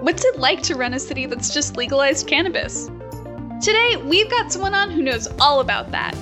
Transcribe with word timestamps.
What's 0.00 0.24
it 0.24 0.38
like 0.38 0.62
to 0.62 0.76
run 0.76 0.94
a 0.94 1.00
city 1.00 1.26
that's 1.26 1.52
just 1.52 1.76
legalized 1.76 2.28
cannabis? 2.28 2.86
Today, 3.60 3.96
we've 4.04 4.30
got 4.30 4.52
someone 4.52 4.72
on 4.72 4.92
who 4.92 5.02
knows 5.02 5.26
all 5.40 5.58
about 5.58 5.90
that. 5.90 6.16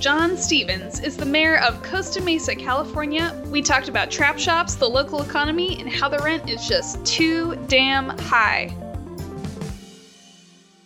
John 0.00 0.38
Stephens 0.38 1.00
is 1.00 1.18
the 1.18 1.26
mayor 1.26 1.58
of 1.58 1.82
Costa 1.82 2.22
Mesa, 2.22 2.56
California. 2.56 3.38
We 3.48 3.60
talked 3.60 3.90
about 3.90 4.10
trap 4.10 4.38
shops, 4.38 4.76
the 4.76 4.88
local 4.88 5.20
economy, 5.20 5.78
and 5.78 5.92
how 5.92 6.08
the 6.08 6.18
rent 6.20 6.48
is 6.48 6.66
just 6.66 7.04
too 7.04 7.56
damn 7.68 8.08
high. 8.20 8.74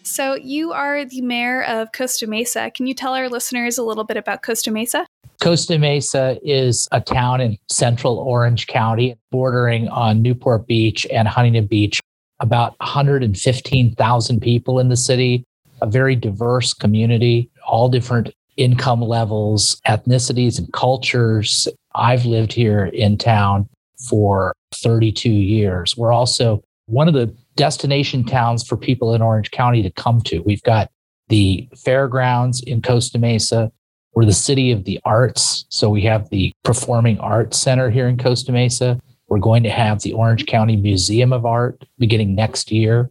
So, 0.03 0.35
you 0.35 0.73
are 0.73 1.05
the 1.05 1.21
mayor 1.21 1.63
of 1.63 1.93
Costa 1.93 2.27
Mesa. 2.27 2.73
Can 2.73 2.89
you 2.89 2.95
tell 2.95 3.15
our 3.15 3.29
listeners 3.29 3.79
a 3.79 3.85
little 3.85 4.05
bit 4.05 4.17
about 4.17 4.43
Costa 4.43 4.73
Mesa? 4.73 5.07
Costa 5.41 5.79
Mesa 5.79 6.37
is 6.43 6.89
a 6.91 7.01
town 7.01 7.41
in 7.41 7.57
central 7.71 8.19
Orange 8.19 8.67
County, 8.67 9.17
bordering 9.31 9.87
on 9.89 10.21
Newport 10.21 10.67
Beach 10.67 11.07
and 11.13 11.29
Huntington 11.29 11.69
Beach. 11.69 12.01
About 12.41 12.79
115,000 12.81 14.41
people 14.41 14.79
in 14.79 14.89
the 14.89 14.97
city, 14.97 15.45
a 15.83 15.87
very 15.87 16.15
diverse 16.15 16.73
community, 16.73 17.51
all 17.67 17.89
different 17.89 18.33
income 18.57 19.01
levels, 19.01 19.81
ethnicities, 19.87 20.59
and 20.59 20.73
cultures. 20.73 21.69
I've 21.95 22.25
lived 22.25 22.53
here 22.53 22.87
in 22.87 23.17
town 23.19 23.69
for 24.09 24.55
32 24.75 25.31
years. 25.31 25.97
We're 25.97 26.13
also 26.13 26.63
one 26.87 27.09
of 27.09 27.15
the 27.15 27.35
destination 27.57 28.25
towns 28.25 28.67
for 28.67 28.77
people 28.77 29.15
in 29.15 29.23
Orange 29.23 29.51
County 29.51 29.83
to 29.83 29.91
come 29.91 30.21
to. 30.23 30.41
We've 30.41 30.63
got 30.63 30.91
the 31.29 31.69
fairgrounds 31.77 32.63
in 32.63 32.83
Costa 32.83 33.19
Mesa. 33.19 33.71
We're 34.15 34.25
the 34.25 34.33
city 34.33 34.71
of 34.73 34.85
the 34.85 35.01
arts. 35.05 35.67
So 35.69 35.91
we 35.91 36.03
have 36.03 36.31
the 36.31 36.53
Performing 36.65 37.19
Arts 37.21 37.59
Center 37.59 37.91
here 37.91 38.09
in 38.09 38.17
Costa 38.17 38.53
Mesa. 38.53 38.99
We're 39.29 39.39
going 39.39 39.63
to 39.63 39.71
have 39.71 40.03
the 40.03 40.13
Orange 40.13 40.47
County 40.47 40.77
Museum 40.77 41.33
of 41.33 41.45
Art 41.45 41.85
beginning 41.99 42.35
next 42.35 42.73
year. 42.73 43.11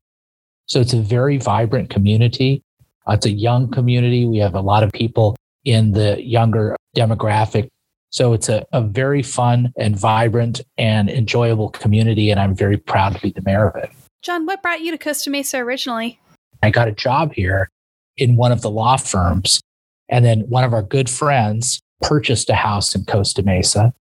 So 0.66 0.82
it's 0.82 0.94
a 0.94 1.02
very 1.02 1.38
vibrant 1.38 1.90
community. 1.90 2.64
Uh, 3.08 3.14
it's 3.14 3.26
a 3.26 3.32
young 3.32 3.72
community. 3.72 4.26
We 4.26 4.38
have 4.40 4.56
a 4.56 4.62
lot 4.62 4.84
of 4.84 4.92
people 4.92 5.36
in 5.64 5.92
the 5.92 6.22
younger 6.24 6.76
demographic. 6.96 7.70
So 8.10 8.34
it's 8.34 8.50
a, 8.50 8.66
a 8.72 8.82
very 8.82 9.22
fun 9.22 9.74
and 9.78 9.98
vibrant 9.98 10.62
and 10.78 11.10
enjoyable 11.10 11.70
community. 11.70 12.32
And 12.32 12.40
I'm 12.40 12.56
very 12.56 12.78
proud 12.78 13.16
to 13.16 13.22
be 13.22 13.32
the 13.32 13.42
mayor 13.44 13.68
of 13.68 13.76
it. 13.76 13.92
John, 14.24 14.46
what 14.46 14.62
brought 14.62 14.82
you 14.82 14.92
to 14.92 14.98
Costa 14.98 15.30
Mesa 15.30 15.58
originally? 15.60 16.20
I 16.64 16.70
got 16.70 16.88
a 16.88 16.92
job 16.92 17.34
here 17.34 17.70
in 18.18 18.36
one 18.36 18.52
of 18.52 18.62
the 18.62 18.72
law 18.72 18.98
firms. 18.98 19.62
And 20.10 20.26
then 20.26 20.42
one 20.50 20.64
of 20.64 20.74
our 20.74 20.82
good 20.82 21.10
friends 21.10 21.82
purchased 22.02 22.50
a 22.50 22.56
house 22.56 22.96
in 22.96 23.06
Costa 23.06 23.44
Mesa. 23.44 23.94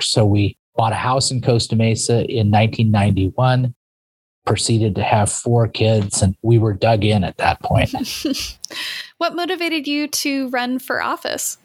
So 0.00 0.24
we 0.24 0.56
bought 0.78 0.92
a 0.92 0.96
house 0.96 1.32
in 1.32 1.42
Costa 1.42 1.74
Mesa 1.74 2.24
in 2.30 2.52
1991, 2.52 3.74
proceeded 4.46 4.94
to 4.94 5.02
have 5.02 5.30
four 5.30 5.66
kids, 5.66 6.22
and 6.22 6.36
we 6.42 6.56
were 6.56 6.72
dug 6.72 7.04
in 7.04 7.24
at 7.24 7.36
that 7.38 7.60
point. 7.60 7.92
what 9.18 9.34
motivated 9.34 9.88
you 9.88 10.06
to 10.06 10.48
run 10.50 10.78
for 10.78 11.02
office? 11.02 11.58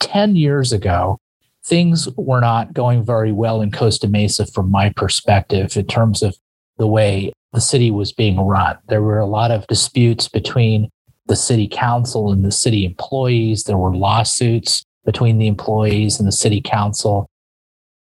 10 0.00 0.34
years 0.34 0.72
ago, 0.72 1.18
things 1.64 2.08
were 2.16 2.40
not 2.40 2.74
going 2.74 3.04
very 3.04 3.30
well 3.30 3.62
in 3.62 3.70
Costa 3.70 4.08
Mesa 4.08 4.44
from 4.44 4.70
my 4.70 4.90
perspective 4.90 5.76
in 5.76 5.86
terms 5.86 6.22
of 6.22 6.36
the 6.78 6.86
way 6.88 7.32
the 7.52 7.60
city 7.60 7.92
was 7.92 8.12
being 8.12 8.40
run. 8.40 8.76
There 8.88 9.02
were 9.02 9.20
a 9.20 9.26
lot 9.26 9.52
of 9.52 9.68
disputes 9.68 10.28
between 10.28 10.90
the 11.26 11.36
city 11.36 11.68
council 11.68 12.32
and 12.32 12.44
the 12.44 12.50
city 12.50 12.84
employees. 12.84 13.64
There 13.64 13.78
were 13.78 13.94
lawsuits 13.94 14.82
between 15.04 15.38
the 15.38 15.46
employees 15.46 16.18
and 16.18 16.26
the 16.26 16.32
city 16.32 16.60
council. 16.60 17.27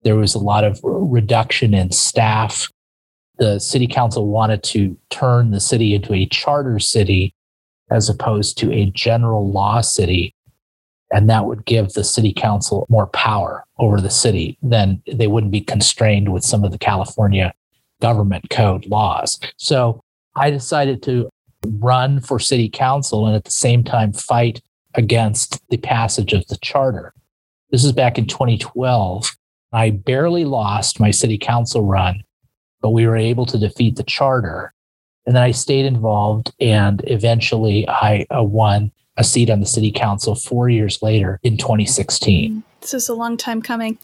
There 0.06 0.14
was 0.14 0.36
a 0.36 0.38
lot 0.38 0.62
of 0.62 0.78
reduction 0.84 1.74
in 1.74 1.90
staff. 1.90 2.70
The 3.38 3.58
city 3.58 3.88
council 3.88 4.28
wanted 4.28 4.62
to 4.62 4.96
turn 5.10 5.50
the 5.50 5.58
city 5.58 5.96
into 5.96 6.14
a 6.14 6.26
charter 6.26 6.78
city 6.78 7.34
as 7.90 8.08
opposed 8.08 8.56
to 8.58 8.72
a 8.72 8.88
general 8.90 9.50
law 9.50 9.80
city. 9.80 10.32
And 11.10 11.28
that 11.28 11.46
would 11.46 11.64
give 11.64 11.94
the 11.94 12.04
city 12.04 12.32
council 12.32 12.86
more 12.88 13.08
power 13.08 13.64
over 13.80 14.00
the 14.00 14.08
city. 14.08 14.56
Then 14.62 15.02
they 15.12 15.26
wouldn't 15.26 15.50
be 15.50 15.60
constrained 15.60 16.32
with 16.32 16.44
some 16.44 16.62
of 16.62 16.70
the 16.70 16.78
California 16.78 17.52
government 18.00 18.48
code 18.48 18.86
laws. 18.86 19.40
So 19.56 20.04
I 20.36 20.50
decided 20.50 21.02
to 21.02 21.28
run 21.80 22.20
for 22.20 22.38
city 22.38 22.68
council 22.68 23.26
and 23.26 23.34
at 23.34 23.42
the 23.42 23.50
same 23.50 23.82
time 23.82 24.12
fight 24.12 24.62
against 24.94 25.68
the 25.68 25.78
passage 25.78 26.32
of 26.32 26.46
the 26.46 26.58
charter. 26.58 27.12
This 27.72 27.82
is 27.82 27.90
back 27.90 28.18
in 28.18 28.28
2012. 28.28 29.36
I 29.72 29.90
barely 29.90 30.44
lost 30.44 31.00
my 31.00 31.10
city 31.10 31.38
council 31.38 31.82
run, 31.82 32.22
but 32.80 32.90
we 32.90 33.06
were 33.06 33.16
able 33.16 33.46
to 33.46 33.58
defeat 33.58 33.96
the 33.96 34.04
charter. 34.04 34.72
And 35.26 35.34
then 35.34 35.42
I 35.42 35.50
stayed 35.50 35.86
involved 35.86 36.52
and 36.60 37.02
eventually 37.06 37.88
I 37.88 38.26
uh, 38.34 38.42
won 38.42 38.92
a 39.16 39.24
seat 39.24 39.50
on 39.50 39.60
the 39.60 39.66
city 39.66 39.90
council 39.90 40.34
four 40.34 40.68
years 40.68 41.02
later 41.02 41.40
in 41.42 41.56
2016. 41.56 42.62
This 42.80 42.94
is 42.94 43.08
a 43.08 43.14
long 43.14 43.36
time 43.36 43.62
coming. 43.62 43.98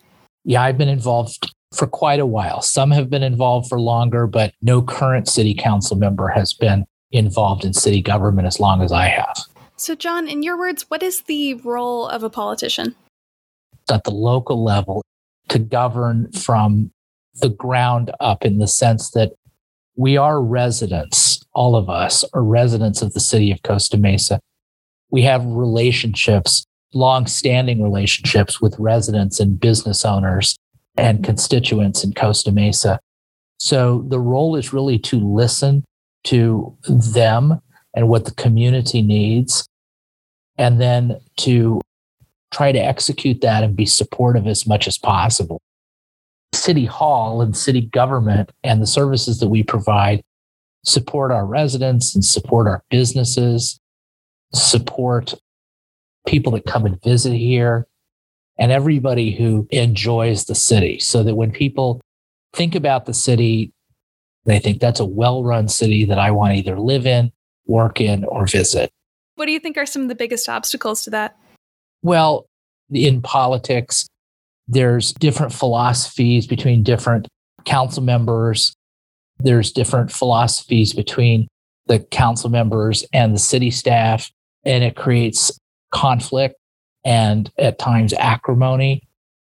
Yeah, 0.45 0.63
I've 0.63 0.79
been 0.79 0.89
involved 0.89 1.53
for 1.73 1.87
quite 1.87 2.21
a 2.21 2.27
while. 2.27 2.61
Some 2.63 2.91
have 2.91 3.09
been 3.09 3.23
involved 3.23 3.69
for 3.69 3.81
longer, 3.81 4.27
but 4.27 4.53
no 4.63 4.83
current 4.83 5.29
city 5.29 5.55
council 5.55 5.97
member 5.97 6.29
has 6.29 6.53
been 6.53 6.85
involved 7.13 7.65
in 7.65 7.73
city 7.73 8.03
government 8.03 8.47
as 8.47 8.59
long 8.59 8.83
as 8.83 8.91
I 8.91 9.07
have. 9.07 9.37
So, 9.77 9.95
John, 9.95 10.29
in 10.29 10.43
your 10.43 10.59
words, 10.59 10.87
what 10.89 11.03
is 11.03 11.23
the 11.23 11.55
role 11.55 12.09
of 12.09 12.23
a 12.23 12.31
politician? 12.31 12.95
At 13.91 14.05
the 14.05 14.11
local 14.11 14.63
level, 14.63 15.03
to 15.49 15.59
govern 15.59 16.31
from 16.33 16.91
the 17.41 17.49
ground 17.49 18.11
up 18.21 18.45
in 18.45 18.59
the 18.59 18.69
sense 18.69 19.11
that 19.11 19.33
we 19.97 20.17
are 20.17 20.43
residents, 20.43 21.45
all 21.55 21.77
of 21.77 21.91
us 21.91 22.25
are 22.33 22.43
residents 22.43 23.03
of 23.03 23.13
the 23.13 23.21
city 23.21 23.51
of 23.51 23.63
Costa 23.63 23.99
Mesa. 23.99 24.41
We 25.11 25.23
have 25.23 25.45
relationships, 25.45 26.65
long 26.95 27.27
standing 27.27 27.83
relationships 27.83 28.61
with 28.61 28.79
residents 28.79 29.41
and 29.41 29.61
business 29.61 30.05
owners 30.05 30.57
and 30.97 31.25
constituents 31.25 32.05
in 32.05 32.13
Costa 32.15 32.53
Mesa. 32.53 32.99
So 33.59 34.05
the 34.09 34.21
role 34.21 34.57
is 34.57 34.73
really 34.73 34.99
to 35.01 35.19
listen 35.19 35.85
to 36.25 36.77
them 36.89 37.61
and 37.95 38.09
what 38.09 38.25
the 38.25 38.35
community 38.35 39.03
needs, 39.03 39.67
and 40.57 40.81
then 40.81 41.21
to 41.39 41.81
try 42.53 42.71
to 42.71 42.79
execute 42.79 43.41
that 43.41 43.65
and 43.65 43.75
be 43.75 43.87
supportive 43.87 44.47
as 44.47 44.67
much 44.67 44.87
as 44.87 44.99
possible. 44.99 45.61
City 46.55 46.85
Hall 46.85 47.41
and 47.41 47.57
city 47.57 47.81
government 47.81 48.53
and 48.63 48.81
the 48.81 48.87
services 48.87 49.41
that 49.41 49.49
we 49.49 49.63
provide 49.63 50.23
support 50.85 51.31
our 51.31 51.47
residents 51.47 52.15
and 52.15 52.25
support 52.25 52.67
our 52.67 52.83
businesses, 52.91 53.81
support 54.53 55.35
people 56.27 56.53
that 56.53 56.67
come 56.67 56.85
and 56.85 57.03
visit 57.03 57.33
here, 57.33 57.87
and 58.59 58.71
everybody 58.71 59.33
who 59.33 59.67
enjoys 59.71 60.45
the 60.45 60.55
city. 60.55 60.99
So 60.99 61.23
that 61.23 61.37
when 61.37 61.53
people 61.53 62.01
think 62.53 62.75
about 62.75 63.07
the 63.07 63.15
city, 63.15 63.73
they 64.45 64.59
think 64.59 64.81
that's 64.81 65.01
a 65.01 65.07
well 65.07 65.43
run 65.43 65.69
city 65.69 66.05
that 66.05 66.19
I 66.19 66.31
want 66.33 66.53
to 66.53 66.59
either 66.59 66.79
live 66.79 67.07
in, 67.07 67.33
work 67.67 68.01
in, 68.01 68.25
or 68.25 68.47
visit. 68.47 68.93
What 69.37 69.47
do 69.47 69.53
you 69.53 69.61
think 69.61 69.79
are 69.79 69.87
some 69.87 70.03
of 70.03 70.09
the 70.09 70.15
biggest 70.15 70.49
obstacles 70.49 71.05
to 71.05 71.11
that? 71.11 71.37
Well, 72.03 72.47
in 72.91 73.23
politics, 73.23 74.07
there's 74.69 75.13
different 75.13 75.53
philosophies 75.53 76.47
between 76.47 76.83
different 76.83 77.29
council 77.65 78.03
members. 78.03 78.75
There's 79.39 79.73
different 79.73 80.13
philosophies 80.13 80.93
between 80.93 81.49
the 81.87 82.01
council 82.01 82.51
members 82.51 83.05
and 83.13 83.35
the 83.35 83.39
city 83.39 83.71
staff, 83.71 84.31
and 84.65 84.85
it 84.85 84.97
creates 84.97 85.59
conflict 85.91 86.57
and 87.05 87.51
at 87.59 87.79
times 87.79 88.13
acrimony. 88.15 89.03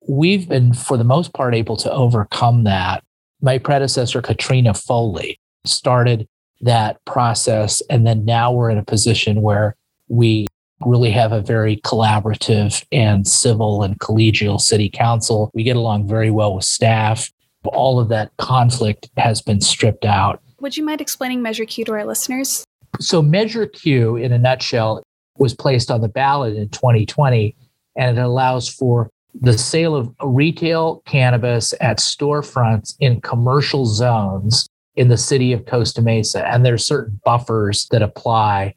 We've 0.07 0.47
been, 0.47 0.73
for 0.73 0.97
the 0.97 1.03
most 1.03 1.33
part, 1.33 1.55
able 1.55 1.77
to 1.77 1.91
overcome 1.91 2.63
that. 2.63 3.03
My 3.41 3.57
predecessor, 3.57 4.21
Katrina 4.21 4.73
Foley, 4.73 5.39
started 5.65 6.27
that 6.61 7.03
process. 7.05 7.81
And 7.89 8.07
then 8.07 8.25
now 8.25 8.51
we're 8.51 8.69
in 8.69 8.77
a 8.77 8.85
position 8.85 9.41
where 9.41 9.75
we 10.07 10.47
really 10.87 11.11
have 11.11 11.31
a 11.31 11.41
very 11.41 11.77
collaborative 11.77 12.83
and 12.91 13.27
civil 13.27 13.83
and 13.83 13.99
collegial 13.99 14.59
city 14.59 14.89
council. 14.89 15.51
We 15.53 15.63
get 15.63 15.75
along 15.75 16.07
very 16.07 16.31
well 16.31 16.55
with 16.55 16.65
staff. 16.65 17.31
All 17.65 17.99
of 17.99 18.09
that 18.09 18.31
conflict 18.37 19.09
has 19.17 19.41
been 19.41 19.61
stripped 19.61 20.05
out. 20.05 20.41
Would 20.59 20.77
you 20.77 20.85
mind 20.85 21.01
explaining 21.01 21.41
Measure 21.41 21.65
Q 21.65 21.85
to 21.85 21.93
our 21.93 22.05
listeners? 22.05 22.63
So, 22.99 23.21
Measure 23.21 23.67
Q, 23.67 24.17
in 24.17 24.31
a 24.31 24.37
nutshell, 24.37 25.03
was 25.37 25.53
placed 25.53 25.89
on 25.89 26.01
the 26.01 26.07
ballot 26.07 26.55
in 26.55 26.69
2020, 26.69 27.55
and 27.97 28.17
it 28.17 28.21
allows 28.21 28.69
for 28.69 29.09
the 29.33 29.57
sale 29.57 29.95
of 29.95 30.13
retail 30.23 31.01
cannabis 31.05 31.73
at 31.81 31.97
storefronts 31.97 32.95
in 32.99 33.19
commercial 33.21 33.85
zones 33.85 34.67
in 34.95 35.07
the 35.07 35.17
city 35.17 35.53
of 35.53 35.65
Costa 35.65 36.01
Mesa. 36.01 36.47
And 36.47 36.65
there's 36.65 36.85
certain 36.85 37.19
buffers 37.25 37.87
that 37.91 38.01
apply. 38.01 38.75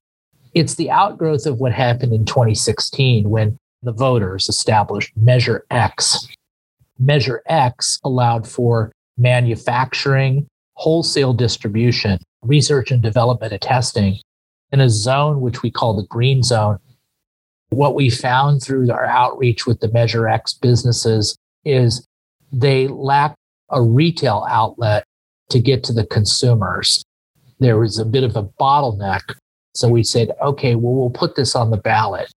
It's 0.56 0.76
the 0.76 0.90
outgrowth 0.90 1.44
of 1.44 1.58
what 1.58 1.72
happened 1.72 2.14
in 2.14 2.24
2016 2.24 3.28
when 3.28 3.58
the 3.82 3.92
voters 3.92 4.48
established 4.48 5.14
Measure 5.14 5.66
X. 5.70 6.26
Measure 6.98 7.42
X 7.44 8.00
allowed 8.02 8.48
for 8.48 8.90
manufacturing 9.18 10.46
wholesale 10.72 11.34
distribution, 11.34 12.18
research 12.40 12.90
and 12.90 13.02
development 13.02 13.52
and 13.52 13.60
testing 13.60 14.16
in 14.72 14.80
a 14.80 14.88
zone 14.88 15.42
which 15.42 15.60
we 15.60 15.70
call 15.70 15.94
the 15.94 16.06
green 16.08 16.42
zone. 16.42 16.78
What 17.68 17.94
we 17.94 18.08
found 18.08 18.62
through 18.62 18.90
our 18.90 19.04
outreach 19.04 19.66
with 19.66 19.80
the 19.80 19.92
Measure 19.92 20.26
X 20.26 20.54
businesses 20.54 21.36
is 21.66 22.06
they 22.50 22.88
lack 22.88 23.34
a 23.68 23.82
retail 23.82 24.46
outlet 24.48 25.04
to 25.50 25.60
get 25.60 25.84
to 25.84 25.92
the 25.92 26.06
consumers. 26.06 27.04
There 27.60 27.78
was 27.78 27.98
a 27.98 28.06
bit 28.06 28.24
of 28.24 28.36
a 28.36 28.44
bottleneck. 28.58 29.20
So 29.76 29.88
we 29.88 30.02
said, 30.02 30.32
okay, 30.40 30.74
well, 30.74 30.94
we'll 30.94 31.10
put 31.10 31.36
this 31.36 31.54
on 31.54 31.70
the 31.70 31.76
ballot. 31.76 32.32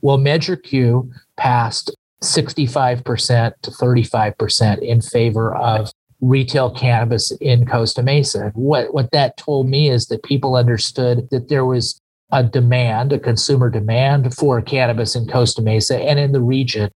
Well, 0.00 0.18
Measure 0.18 0.56
Q 0.56 1.10
passed 1.36 1.94
65% 2.22 3.52
to 3.62 3.70
35% 3.70 4.78
in 4.80 5.00
favor 5.00 5.54
of 5.54 5.90
retail 6.20 6.70
cannabis 6.70 7.30
in 7.40 7.66
Costa 7.66 8.02
Mesa. 8.02 8.50
What, 8.54 8.92
what 8.92 9.10
that 9.12 9.36
told 9.36 9.68
me 9.68 9.88
is 9.88 10.06
that 10.06 10.24
people 10.24 10.56
understood 10.56 11.28
that 11.30 11.48
there 11.48 11.64
was 11.64 12.00
a 12.32 12.42
demand, 12.42 13.12
a 13.12 13.18
consumer 13.18 13.70
demand 13.70 14.34
for 14.34 14.60
cannabis 14.60 15.14
in 15.14 15.26
Costa 15.26 15.62
Mesa 15.62 15.98
and 15.98 16.18
in 16.18 16.32
the 16.32 16.42
region, 16.42 16.90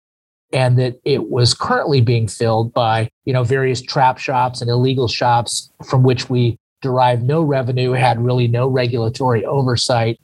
and 0.52 0.78
that 0.78 1.00
it 1.04 1.30
was 1.30 1.54
currently 1.54 2.00
being 2.00 2.28
filled 2.28 2.72
by, 2.72 3.08
you 3.24 3.32
know, 3.32 3.44
various 3.44 3.80
trap 3.80 4.18
shops 4.18 4.60
and 4.60 4.68
illegal 4.68 5.08
shops 5.08 5.70
from 5.88 6.02
which 6.02 6.28
we 6.28 6.58
derived 6.82 7.22
no 7.22 7.40
revenue, 7.42 7.92
had 7.92 8.22
really 8.22 8.48
no 8.48 8.68
regulatory 8.68 9.44
oversight. 9.44 10.20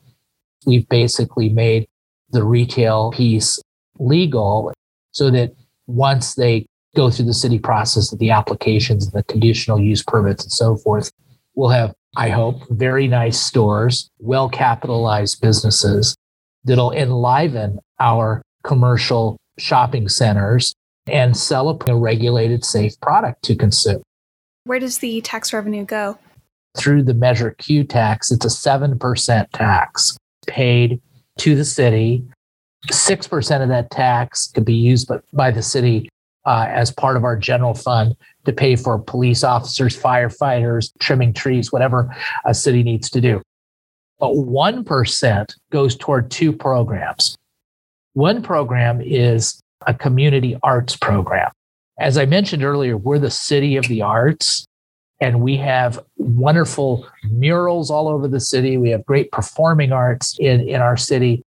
We've 0.67 0.89
basically 0.89 1.49
made 1.49 1.89
the 2.31 2.45
retail 2.45 3.13
piece 3.13 3.59
legal 3.99 4.73
so 5.13 5.31
that 5.31 5.55
once 5.87 6.35
they 6.35 6.67
go 6.95 7.11
through 7.11 7.27
the 7.27 7.35
city 7.35 7.59
process 7.59 8.13
of 8.13 8.19
the 8.19 8.31
applications 8.31 9.05
and 9.07 9.15
the 9.15 9.23
conditional 9.25 9.81
use 9.81 10.03
permits 10.03 10.45
and 10.45 10.53
so 10.53 10.77
forth, 10.77 11.11
we'll 11.55 11.71
have, 11.71 11.95
I 12.17 12.29
hope, 12.29 12.69
very 12.71 13.09
nice 13.09 13.41
stores, 13.41 14.11
well 14.19 14.49
capitalized 14.49 15.41
businesses 15.41 16.17
that'll 16.65 16.93
enliven 16.93 17.79
our 18.01 18.43
commercial 18.65 19.39
shopping 19.59 20.09
centers 20.09 20.75
and 21.07 21.37
sell 21.37 21.69
a 21.71 21.97
regulated, 21.97 22.65
safe 22.65 23.01
product 23.01 23.43
to 23.45 23.57
consume. 23.57 24.03
Where 24.65 24.79
does 24.79 24.99
the 24.99 25.21
tax 25.23 25.53
revenue 25.53 25.85
go? 25.85 26.19
Through 26.77 27.05
the 27.05 27.15
Measure 27.15 27.53
Q 27.53 27.85
tax, 27.85 28.31
it's 28.31 28.45
a 28.45 28.49
7% 28.49 29.47
tax 29.53 30.17
paid 30.47 31.01
to 31.39 31.55
the 31.55 31.65
city 31.65 32.25
6% 32.87 33.63
of 33.63 33.69
that 33.69 33.91
tax 33.91 34.49
could 34.49 34.65
be 34.65 34.75
used 34.75 35.11
by 35.33 35.51
the 35.51 35.63
city 35.63 36.09
uh, 36.47 36.67
as 36.69 36.91
part 36.91 37.17
of 37.17 37.25
our 37.25 37.37
general 37.37 37.75
fund 37.75 38.17
to 38.45 38.53
pay 38.53 38.77
for 38.77 38.99
police 38.99 39.45
officers, 39.45 40.01
firefighters, 40.01 40.91
trimming 40.99 41.35
trees, 41.35 41.73
whatever 41.73 42.15
a 42.45 42.55
city 42.55 42.83
needs 42.83 43.11
to 43.11 43.21
do. 43.21 43.43
But 44.19 44.31
1% 44.31 45.55
goes 45.71 45.97
toward 45.97 46.31
two 46.31 46.53
programs. 46.53 47.37
One 48.15 48.43
program 48.43 49.01
is 49.01 49.61
a 49.87 49.95
community 49.95 50.57
arts 50.63 50.97
program. 50.97 51.51
As 52.01 52.17
I 52.17 52.27
mentioned 52.27 52.65
earlier, 52.65 52.97
we're 52.97 53.19
the 53.19 53.31
city 53.31 53.77
of 53.77 53.87
the 53.89 54.03
arts, 54.03 54.65
and 55.21 55.41
we 55.41 55.57
have 55.57 55.99
wonderful 56.17 57.07
murals 57.25 57.91
all 57.91 58.09
over 58.09 58.29
the 58.29 58.41
city. 58.41 58.77
We 58.77 58.91
have 58.91 59.05
great 59.05 59.33
performing 59.33 59.93
arts 59.93 60.37
in, 60.39 60.69
in 60.69 60.81
our 60.81 60.97
city. 60.97 61.43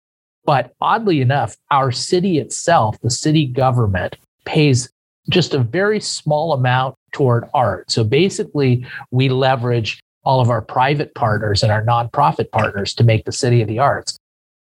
But 0.44 0.72
oddly 0.80 1.20
enough, 1.20 1.56
our 1.70 1.92
city 1.92 2.38
itself, 2.38 2.98
the 3.02 3.10
city 3.10 3.46
government, 3.46 4.16
pays 4.46 4.90
just 5.28 5.52
a 5.52 5.58
very 5.58 6.00
small 6.00 6.54
amount 6.54 6.94
toward 7.12 7.44
art. 7.52 7.90
So 7.90 8.02
basically, 8.02 8.86
we 9.10 9.28
leverage 9.28 10.00
all 10.24 10.40
of 10.40 10.48
our 10.48 10.62
private 10.62 11.14
partners 11.14 11.62
and 11.62 11.70
our 11.70 11.84
nonprofit 11.84 12.50
partners 12.50 12.94
to 12.94 13.04
make 13.04 13.24
the 13.24 13.32
city 13.32 13.60
of 13.60 13.68
the 13.68 13.78
arts. 13.78 14.18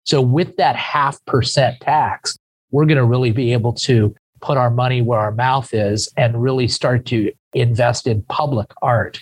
So 0.06 0.22
with 0.22 0.56
that 0.58 0.76
half 0.76 1.24
percent 1.26 1.80
tax, 1.82 2.38
we're 2.72 2.86
going 2.86 2.98
to 2.98 3.06
really 3.06 3.32
be 3.32 3.54
able 3.54 3.74
to 3.74 4.16
put 4.42 4.57
our 4.57 4.69
money 4.69 5.01
where 5.01 5.19
our 5.19 5.31
mouth 5.31 5.74
is 5.74 6.12
and 6.18 6.42
really 6.42 6.68
start 6.68 7.06
to 7.07 7.31
invest 7.54 8.07
in 8.07 8.22
public 8.24 8.72
art. 8.81 9.19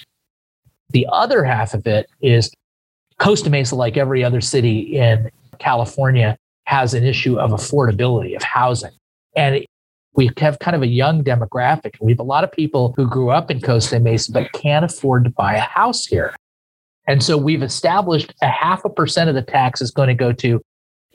The 0.90 1.08
other 1.12 1.44
half 1.44 1.74
of 1.74 1.88
it 1.88 2.08
is 2.22 2.52
Costa 3.20 3.50
Mesa, 3.50 3.76
like 3.76 3.98
every 3.98 4.24
other 4.24 4.42
city 4.42 4.98
in 4.98 5.32
California, 5.60 6.38
has 6.66 6.94
an 6.94 7.04
issue 7.04 7.40
of 7.40 7.52
affordability 7.52 8.36
of 8.36 8.44
housing. 8.44 8.92
And 9.36 9.66
we 10.16 10.32
have 10.38 10.60
kind 10.60 10.76
of 10.76 10.82
a 10.82 10.88
young 10.88 11.24
demographic. 11.24 11.96
We 12.00 12.14
have 12.14 12.20
a 12.20 12.24
lot 12.24 12.44
of 12.44 12.52
people 12.52 12.94
who 12.96 13.08
grew 13.08 13.30
up 13.30 13.52
in 13.52 13.62
Costa 13.62 14.00
Mesa 14.00 14.32
but 14.32 14.52
can't 14.54 14.86
afford 14.86 15.26
to 15.26 15.30
buy 15.30 15.56
a 15.56 15.62
house 15.62 16.06
here. 16.06 16.36
And 17.08 17.22
so 17.22 17.38
we've 17.38 17.62
established 17.62 18.34
a 18.42 18.48
half 18.48 18.84
a 18.86 18.90
percent 18.90 19.30
of 19.30 19.36
the 19.36 19.42
tax 19.42 19.82
is 19.82 19.92
going 19.92 20.08
to 20.08 20.16
go 20.16 20.32
to 20.34 20.62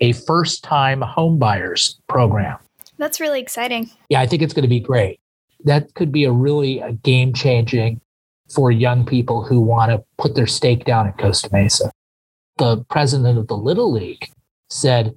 a 0.01 0.13
first 0.13 0.63
time 0.63 1.01
home 1.01 1.39
buyers 1.39 1.99
program. 2.09 2.59
That's 3.01 3.19
really 3.19 3.41
exciting. 3.41 3.91
Yeah, 4.11 4.21
I 4.21 4.27
think 4.27 4.43
it's 4.43 4.53
going 4.53 4.63
to 4.63 4.69
be 4.69 4.79
great. 4.79 5.21
That 5.65 5.95
could 5.95 6.13
be 6.13 6.25
a 6.25 6.33
really 6.33 6.83
uh, 6.83 6.89
a 6.89 6.93
game 6.93 7.33
changing 7.33 8.03
for 8.55 8.71
young 8.71 9.07
people 9.07 9.43
who 9.43 9.59
want 9.59 9.91
to 9.91 10.05
put 10.19 10.35
their 10.35 10.47
stake 10.47 10.85
down 10.85 11.07
in 11.07 11.15
Costa 11.15 11.49
Mesa. 11.51 11.91
The 12.59 12.85
president 12.91 13.39
of 13.39 13.47
the 13.47 13.57
Little 13.57 13.91
League 13.91 14.29
said 14.69 15.15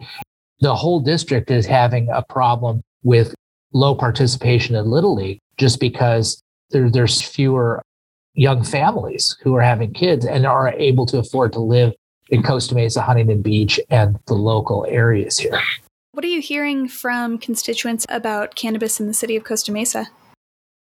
the 0.61 0.73
whole 0.73 1.01
district 1.01 1.51
is 1.51 1.65
having 1.65 2.07
a 2.09 2.23
problem 2.23 2.81
with 3.03 3.35
low 3.73 3.95
participation 3.95 4.77
in 4.77 4.85
Little 4.85 5.15
League 5.15 5.39
just 5.57 5.81
because 5.81 6.41
there, 6.69 6.89
there's 6.89 7.21
fewer 7.21 7.81
young 8.33 8.63
families 8.63 9.35
who 9.41 9.55
are 9.55 9.61
having 9.61 9.93
kids 9.93 10.25
and 10.25 10.45
are 10.45 10.69
able 10.69 11.05
to 11.07 11.17
afford 11.17 11.51
to 11.51 11.59
live 11.59 11.91
in 12.29 12.43
Costa 12.43 12.75
Mesa, 12.75 13.01
Huntington 13.01 13.41
Beach, 13.41 13.77
and 13.89 14.17
the 14.27 14.35
local 14.35 14.85
areas 14.87 15.37
here. 15.37 15.59
What 16.13 16.23
are 16.23 16.27
you 16.27 16.41
hearing 16.41 16.87
from 16.87 17.39
constituents 17.39 18.05
about 18.07 18.53
cannabis 18.53 18.99
in 18.99 19.07
the 19.07 19.15
city 19.15 19.35
of 19.35 19.43
Costa 19.43 19.71
Mesa? 19.71 20.09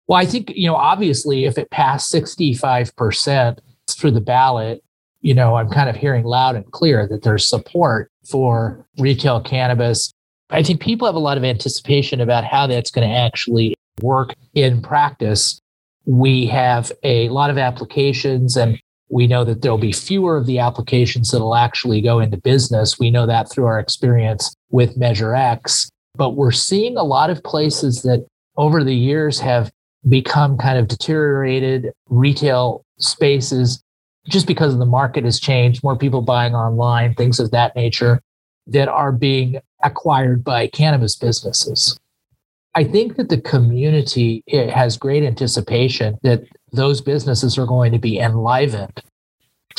Well, 0.10 0.20
I 0.20 0.26
think, 0.26 0.52
you 0.54 0.68
know, 0.68 0.76
obviously, 0.76 1.46
if 1.46 1.58
it 1.58 1.72
passed 1.72 2.14
65% 2.14 3.60
through 3.90 4.12
the 4.12 4.20
ballot, 4.20 4.84
you 5.22 5.34
know, 5.34 5.56
I'm 5.56 5.70
kind 5.70 5.90
of 5.90 5.96
hearing 5.96 6.26
loud 6.26 6.58
and 6.58 6.70
clear 6.74 7.08
that 7.08 7.24
there's 7.24 7.48
support 7.48 8.12
for 8.30 8.86
retail 8.98 9.40
cannabis. 9.40 10.12
I 10.50 10.64
think 10.64 10.82
people 10.82 11.08
have 11.08 11.16
a 11.16 11.20
lot 11.20 11.38
of 11.38 11.46
anticipation 11.46 12.20
about 12.20 12.44
how 12.44 12.68
that's 12.68 12.92
going 12.92 13.08
to 13.08 13.16
actually 13.16 13.74
work 14.02 14.36
in 14.54 14.82
practice. 14.82 15.62
We 16.04 16.46
have 16.48 16.92
a 17.04 17.30
lot 17.30 17.50
of 17.50 17.58
applications 17.58 18.58
and 18.58 18.78
we 19.12 19.28
know 19.28 19.44
that 19.44 19.62
there'll 19.62 19.78
be 19.78 19.92
fewer 19.92 20.38
of 20.38 20.46
the 20.46 20.60
applications 20.60 21.32
that'll 21.32 21.56
actually 21.56 22.02
go 22.02 22.20
into 22.20 22.38
business. 22.38 22.98
We 22.98 23.12
know 23.12 23.26
that 23.26 23.52
through 23.52 23.66
our 23.66 23.80
experience 23.80 24.56
with 24.70 24.98
Measure 24.98 25.36
X. 25.36 25.90
But 26.16 26.32
we're 26.32 26.52
seeing 26.52 26.98
a 26.98 27.04
lot 27.04 27.30
of 27.30 27.44
places 27.44 28.04
that 28.04 28.26
over 28.58 28.84
the 28.84 28.96
years 28.96 29.40
have 29.40 29.72
become 30.08 30.58
kind 30.58 30.78
of 30.78 30.88
deteriorated 30.88 31.92
retail 32.10 32.84
spaces 33.00 33.84
just 34.28 34.48
because 34.48 34.78
the 34.78 34.86
market 34.86 35.24
has 35.26 35.40
changed, 35.40 35.84
more 35.84 35.98
people 35.98 36.22
buying 36.22 36.56
online, 36.56 37.14
things 37.14 37.40
of 37.40 37.52
that 37.52 37.76
nature 37.76 38.22
that 38.68 38.88
are 38.88 39.12
being 39.12 39.60
acquired 39.84 40.44
by 40.44 40.68
cannabis 40.68 41.16
businesses. 41.16 42.00
I 42.74 42.86
think 42.86 43.18
that 43.18 43.30
the 43.30 43.42
community 43.42 44.44
eh, 44.48 44.70
has 44.72 44.96
great 44.98 45.24
anticipation 45.24 46.18
that 46.24 46.44
those 46.72 47.02
businesses 47.02 47.58
are 47.58 47.66
going 47.66 47.92
to 47.92 48.00
be 48.00 48.20
enlivened. 48.20 49.02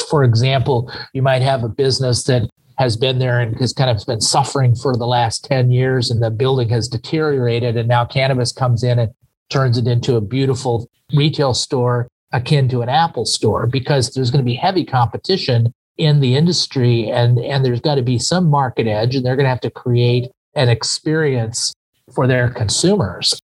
For 0.09 0.25
example, 0.25 0.93
you 1.13 1.23
might 1.23 1.43
have 1.43 1.65
a 1.65 1.69
business 1.69 2.25
that 2.25 2.49
has 2.79 2.97
been 2.97 3.19
there 3.19 3.41
and 3.41 3.57
has 3.61 3.73
kind 3.73 3.91
of 3.91 4.05
been 4.07 4.21
suffering 4.21 4.75
for 4.75 4.97
the 4.97 5.07
last 5.07 5.45
10 5.45 5.71
years 5.71 6.11
and 6.11 6.23
the 6.23 6.31
building 6.31 6.69
has 6.71 6.89
deteriorated 6.89 7.77
and 7.77 7.89
now 7.89 8.05
cannabis 8.05 8.53
comes 8.53 8.83
in 8.83 8.99
and 8.99 9.13
turns 9.51 9.77
it 9.77 9.87
into 9.87 10.17
a 10.17 10.21
beautiful 10.21 10.89
retail 11.15 11.53
store 11.53 12.09
akin 12.33 12.69
to 12.69 12.81
an 12.81 12.89
Apple 12.89 13.27
store 13.27 13.67
because 13.67 14.15
there's 14.15 14.31
going 14.31 14.43
to 14.43 14.51
be 14.51 14.55
heavy 14.55 14.85
competition 14.85 15.73
in 15.99 16.21
the 16.21 16.35
industry 16.35 17.11
and, 17.11 17.39
and 17.39 17.65
there's 17.65 17.81
got 17.81 17.97
to 17.97 18.03
be 18.03 18.19
some 18.19 18.49
market 18.49 18.87
edge 18.87 19.15
and 19.15 19.25
they're 19.25 19.37
going 19.37 19.45
to 19.45 19.51
have 19.51 19.61
to 19.61 19.71
create 19.71 20.31
an 20.55 20.69
experience 20.69 21.75
for 22.15 22.27
their 22.27 22.49
consumers. 22.49 23.39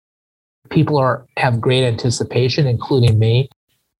People 0.69 0.97
are 0.97 1.25
have 1.37 1.61
great 1.61 1.83
anticipation, 1.83 2.67
including 2.67 3.19
me, 3.19 3.49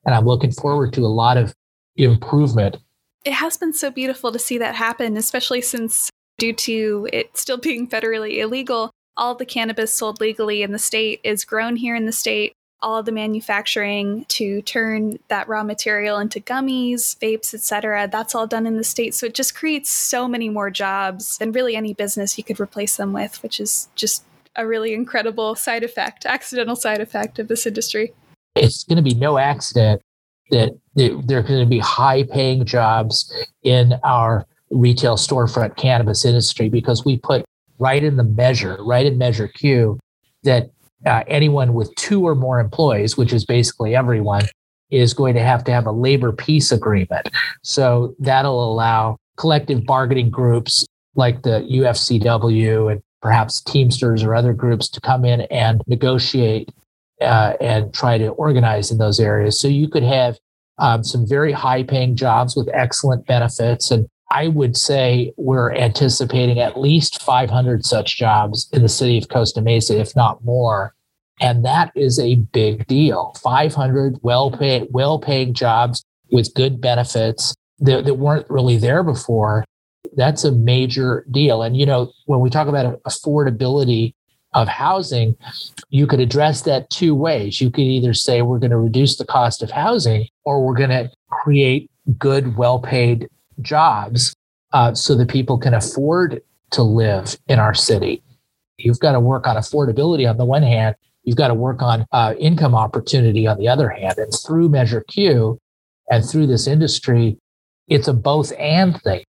and 0.06 0.16
I'm 0.16 0.26
looking 0.26 0.52
forward 0.52 0.94
to 0.94 1.02
a 1.02 1.08
lot 1.08 1.38
of 1.38 1.54
improvement. 1.96 2.78
It 3.26 3.34
has 3.34 3.58
been 3.58 3.74
so 3.74 3.92
beautiful 3.92 4.32
to 4.32 4.40
see 4.40 4.58
that 4.58 4.76
happen, 4.76 5.18
especially 5.18 5.62
since 5.62 6.10
due 6.38 6.54
to 6.54 7.10
it 7.12 7.36
still 7.38 7.58
being 7.58 7.88
federally 7.88 8.38
illegal, 8.38 8.92
all 9.18 9.36
the 9.36 9.46
cannabis 9.46 9.94
sold 9.94 10.22
legally 10.22 10.62
in 10.62 10.72
the 10.72 10.80
state 10.80 11.20
is 11.24 11.44
grown 11.44 11.76
here 11.76 11.96
in 11.96 12.06
the 12.06 12.12
state 12.12 12.54
all 12.82 13.02
the 13.02 13.12
manufacturing 13.12 14.26
to 14.26 14.62
turn 14.62 15.18
that 15.30 15.48
raw 15.48 15.64
material 15.64 16.20
into 16.20 16.40
gummies, 16.40 17.18
vapes, 17.18 17.54
etc. 17.54 18.08
That's 18.12 18.36
all 18.36 18.46
done 18.46 18.68
in 18.68 18.78
the 18.78 18.84
state. 18.84 19.16
So 19.16 19.26
it 19.26 19.34
just 19.34 19.56
creates 19.56 19.90
so 19.90 20.28
many 20.28 20.50
more 20.50 20.70
jobs 20.70 21.38
than 21.38 21.52
really 21.52 21.76
any 21.76 21.94
business 21.94 22.38
you 22.38 22.44
could 22.44 22.60
replace 22.60 22.96
them 22.98 23.14
with, 23.14 23.42
which 23.42 23.60
is 23.60 23.90
just 23.96 24.24
a 24.58 24.68
really 24.68 24.94
incredible 24.94 25.56
side 25.56 25.84
effect, 25.84 26.26
accidental 26.26 26.76
side 26.76 27.00
effect 27.00 27.40
of 27.40 27.48
this 27.48 27.66
industry. 27.66 28.14
It's 28.56 28.84
going 28.84 28.98
to 28.98 29.04
be 29.04 29.14
no 29.14 29.38
accident 29.38 30.02
that 30.50 30.72
there 30.96 31.40
are 31.40 31.44
going 31.44 31.60
to 31.60 31.66
be 31.66 31.80
high 31.80 32.24
paying 32.24 32.66
jobs 32.66 33.32
in 33.64 33.94
our 34.04 34.46
retail 34.72 35.16
storefront 35.16 35.78
cannabis 35.78 36.26
industry 36.26 36.70
because 36.70 37.06
we 37.06 37.18
put 37.18 37.46
right 37.80 38.04
in 38.04 38.18
the 38.18 38.24
measure, 38.24 38.78
right 38.84 39.06
in 39.06 39.18
Measure 39.18 39.48
Q, 39.48 40.00
that 40.44 40.72
uh, 41.06 41.24
anyone 41.28 41.74
with 41.74 41.94
two 41.96 42.26
or 42.26 42.36
more 42.36 42.60
employees, 42.60 43.18
which 43.18 43.32
is 43.32 43.46
basically 43.46 43.96
everyone, 43.96 44.44
is 44.90 45.14
going 45.14 45.36
to 45.36 45.42
have 45.42 45.64
to 45.66 45.72
have 45.72 45.86
a 45.86 45.92
labor 45.92 46.32
peace 46.32 46.72
agreement. 46.72 47.30
So 47.64 48.16
that'll 48.20 48.72
allow 48.72 49.18
collective 49.38 49.86
bargaining 49.86 50.30
groups 50.30 50.86
like 51.16 51.44
the 51.44 51.68
UFCW 51.72 52.92
and 52.92 53.02
perhaps 53.22 53.62
Teamsters 53.62 54.24
or 54.24 54.36
other 54.36 54.54
groups 54.54 54.90
to 54.90 55.02
come 55.02 55.26
in 55.26 55.42
and 55.42 55.82
negotiate 55.88 56.72
uh, 57.22 57.54
and 57.60 57.94
try 57.94 58.18
to 58.18 58.30
organize 58.30 58.92
in 58.92 58.98
those 58.98 59.20
areas. 59.20 59.60
So 59.60 59.68
you 59.68 59.88
could 59.88 60.04
have 60.04 60.38
um, 60.78 61.04
some 61.04 61.28
very 61.28 61.52
high 61.52 61.84
paying 61.84 62.16
jobs 62.16 62.56
with 62.56 62.70
excellent 62.74 63.26
benefits. 63.26 63.92
And 63.92 64.08
I 64.30 64.50
would 64.50 64.78
say 64.78 65.34
we're 65.38 65.74
anticipating 65.74 66.60
at 66.60 66.80
least 66.80 67.24
500 67.24 67.86
such 67.86 68.18
jobs 68.18 68.70
in 68.72 68.82
the 68.82 68.90
city 68.90 69.18
of 69.18 69.30
Costa 69.30 69.62
Mesa, 69.62 70.00
if 70.00 70.16
not 70.16 70.44
more. 70.44 70.94
And 71.40 71.64
that 71.66 71.92
is 71.96 72.20
a 72.20 72.36
big 72.36 72.88
deal. 72.88 73.34
500 73.42 74.20
well 74.22 74.52
paid, 74.52 74.88
well 74.92 75.20
paying 75.20 75.54
jobs 75.54 76.04
with 76.32 76.54
good 76.56 76.82
benefits 76.82 77.56
that, 77.80 78.06
that 78.06 78.16
weren't 78.16 78.50
really 78.50 78.78
there 78.78 79.04
before. 79.04 79.64
That's 80.18 80.44
a 80.44 80.52
major 80.52 81.26
deal. 81.32 81.62
And, 81.62 81.78
you 81.78 81.86
know, 81.86 82.12
when 82.26 82.42
we 82.42 82.50
talk 82.50 82.68
about 82.68 83.02
affordability 83.04 84.16
of 84.54 84.68
housing, 84.68 85.38
you 85.90 86.08
could 86.08 86.20
address 86.20 86.64
that 86.64 86.90
two 86.90 87.14
ways. 87.14 87.62
You 87.62 87.70
could 87.70 87.84
either 87.84 88.14
say 88.14 88.42
we're 88.42 88.60
going 88.60 88.72
to 88.72 88.78
reduce 88.78 89.18
the 89.18 89.26
cost 89.26 89.62
of 89.62 89.70
housing 89.70 90.28
or 90.44 90.66
we're 90.66 90.74
going 90.74 90.90
to 90.90 91.12
create 91.30 91.90
good, 92.18 92.58
well 92.58 92.80
paid 92.80 93.30
jobs 93.62 94.36
uh, 94.74 94.94
so 94.94 95.16
that 95.16 95.30
people 95.30 95.58
can 95.58 95.76
afford 95.76 96.42
to 96.72 96.82
live 96.82 97.38
in 97.48 97.60
our 97.60 97.74
city. 97.74 98.24
You've 98.78 99.00
got 99.00 99.14
to 99.14 99.20
work 99.20 99.48
on 99.48 99.56
affordability 99.56 100.30
on 100.30 100.38
the 100.38 100.46
one 100.46 100.64
hand, 100.64 100.96
you've 101.24 101.38
got 101.38 101.50
to 101.50 101.54
work 101.54 101.82
on 101.82 102.06
uh, 102.12 102.34
income 102.40 102.76
opportunity 102.76 103.48
on 103.48 103.58
the 103.58 103.68
other 103.68 103.90
hand. 103.90 104.18
And 104.18 104.34
through 104.34 104.70
Measure 104.70 105.04
Q 105.08 105.60
and 106.10 106.28
through 106.28 106.48
this 106.48 106.68
industry, 106.68 107.38
it's 107.88 108.08
a 108.08 108.14
both 108.14 108.52
and 108.60 109.00
thing. 109.02 109.24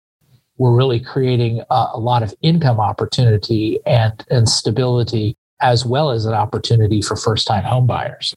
We're 0.58 0.74
really 0.74 1.00
creating 1.00 1.62
a, 1.70 1.90
a 1.94 1.98
lot 1.98 2.22
of 2.22 2.34
income 2.42 2.80
opportunity 2.80 3.78
and, 3.86 4.24
and 4.30 4.48
stability, 4.48 5.36
as 5.60 5.86
well 5.86 6.10
as 6.10 6.26
an 6.26 6.34
opportunity 6.34 7.00
for 7.02 7.16
first 7.16 7.46
time 7.46 7.64
homebuyers. 7.64 8.34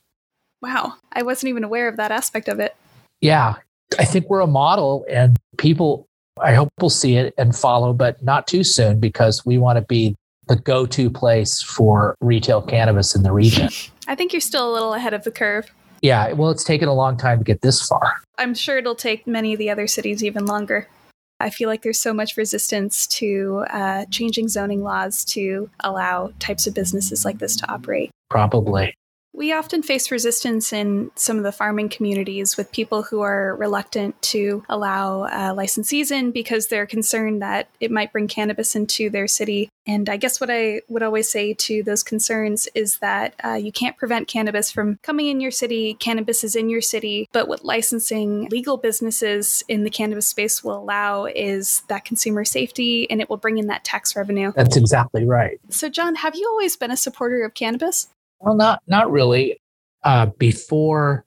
Wow. 0.61 0.93
I 1.13 1.23
wasn't 1.23 1.49
even 1.49 1.63
aware 1.63 1.87
of 1.87 1.97
that 1.97 2.11
aspect 2.11 2.47
of 2.47 2.59
it. 2.59 2.75
Yeah. 3.19 3.55
I 3.99 4.05
think 4.05 4.29
we're 4.29 4.39
a 4.39 4.47
model, 4.47 5.05
and 5.09 5.37
people, 5.57 6.07
I 6.41 6.53
hope, 6.53 6.69
we'll 6.79 6.89
see 6.89 7.17
it 7.17 7.33
and 7.37 7.55
follow, 7.55 7.91
but 7.93 8.23
not 8.23 8.47
too 8.47 8.63
soon 8.63 8.99
because 8.99 9.45
we 9.45 9.57
want 9.57 9.77
to 9.77 9.81
be 9.81 10.15
the 10.47 10.55
go 10.55 10.85
to 10.85 11.09
place 11.09 11.61
for 11.61 12.15
retail 12.21 12.61
cannabis 12.61 13.15
in 13.15 13.23
the 13.23 13.31
region. 13.31 13.69
I 14.07 14.15
think 14.15 14.33
you're 14.33 14.39
still 14.39 14.69
a 14.69 14.73
little 14.73 14.93
ahead 14.93 15.13
of 15.13 15.23
the 15.23 15.31
curve. 15.31 15.71
Yeah, 16.01 16.33
well, 16.33 16.49
it's 16.49 16.63
taken 16.63 16.87
a 16.87 16.93
long 16.93 17.15
time 17.17 17.37
to 17.39 17.43
get 17.43 17.61
this 17.61 17.85
far. 17.85 18.15
I'm 18.37 18.55
sure 18.55 18.79
it'll 18.79 18.95
take 18.95 19.27
many 19.27 19.53
of 19.53 19.59
the 19.59 19.69
other 19.69 19.87
cities 19.87 20.23
even 20.23 20.45
longer. 20.45 20.87
I 21.41 21.49
feel 21.49 21.67
like 21.67 21.81
there's 21.81 21.99
so 21.99 22.13
much 22.13 22.37
resistance 22.37 23.07
to 23.07 23.65
uh, 23.69 24.05
changing 24.11 24.47
zoning 24.47 24.83
laws 24.83 25.25
to 25.25 25.69
allow 25.81 26.31
types 26.39 26.67
of 26.67 26.73
businesses 26.73 27.25
like 27.25 27.39
this 27.39 27.55
to 27.57 27.71
operate. 27.71 28.11
Probably. 28.29 28.93
We 29.33 29.53
often 29.53 29.81
face 29.81 30.11
resistance 30.11 30.73
in 30.73 31.09
some 31.15 31.37
of 31.37 31.43
the 31.43 31.53
farming 31.53 31.89
communities 31.89 32.57
with 32.57 32.71
people 32.71 33.03
who 33.03 33.21
are 33.21 33.55
reluctant 33.55 34.21
to 34.23 34.63
allow 34.67 35.23
uh, 35.23 35.53
licensees 35.53 36.11
in 36.11 36.31
because 36.31 36.67
they're 36.67 36.85
concerned 36.85 37.41
that 37.41 37.69
it 37.79 37.91
might 37.91 38.11
bring 38.11 38.27
cannabis 38.27 38.75
into 38.75 39.09
their 39.09 39.27
city. 39.27 39.69
And 39.87 40.09
I 40.09 40.17
guess 40.17 40.41
what 40.41 40.49
I 40.51 40.81
would 40.89 41.01
always 41.01 41.31
say 41.31 41.53
to 41.53 41.81
those 41.81 42.03
concerns 42.03 42.67
is 42.75 42.97
that 42.97 43.33
uh, 43.43 43.53
you 43.53 43.71
can't 43.71 43.97
prevent 43.97 44.27
cannabis 44.27 44.69
from 44.69 44.99
coming 45.01 45.27
in 45.27 45.39
your 45.39 45.51
city. 45.51 45.93
Cannabis 45.95 46.43
is 46.43 46.55
in 46.55 46.69
your 46.69 46.81
city. 46.81 47.29
But 47.31 47.47
what 47.47 47.63
licensing 47.63 48.49
legal 48.49 48.75
businesses 48.75 49.63
in 49.69 49.85
the 49.85 49.89
cannabis 49.89 50.27
space 50.27 50.61
will 50.61 50.77
allow 50.77 51.25
is 51.25 51.83
that 51.87 52.03
consumer 52.03 52.43
safety 52.43 53.09
and 53.09 53.21
it 53.21 53.29
will 53.29 53.37
bring 53.37 53.57
in 53.57 53.67
that 53.67 53.85
tax 53.85 54.15
revenue. 54.15 54.51
That's 54.55 54.77
exactly 54.77 55.25
right. 55.25 55.59
So, 55.69 55.87
John, 55.87 56.15
have 56.15 56.35
you 56.35 56.47
always 56.49 56.75
been 56.75 56.91
a 56.91 56.97
supporter 56.97 57.43
of 57.43 57.53
cannabis? 57.53 58.09
Well, 58.41 58.55
not 58.55 58.81
not 58.87 59.11
really. 59.11 59.59
Uh, 60.03 60.27
before 60.37 61.25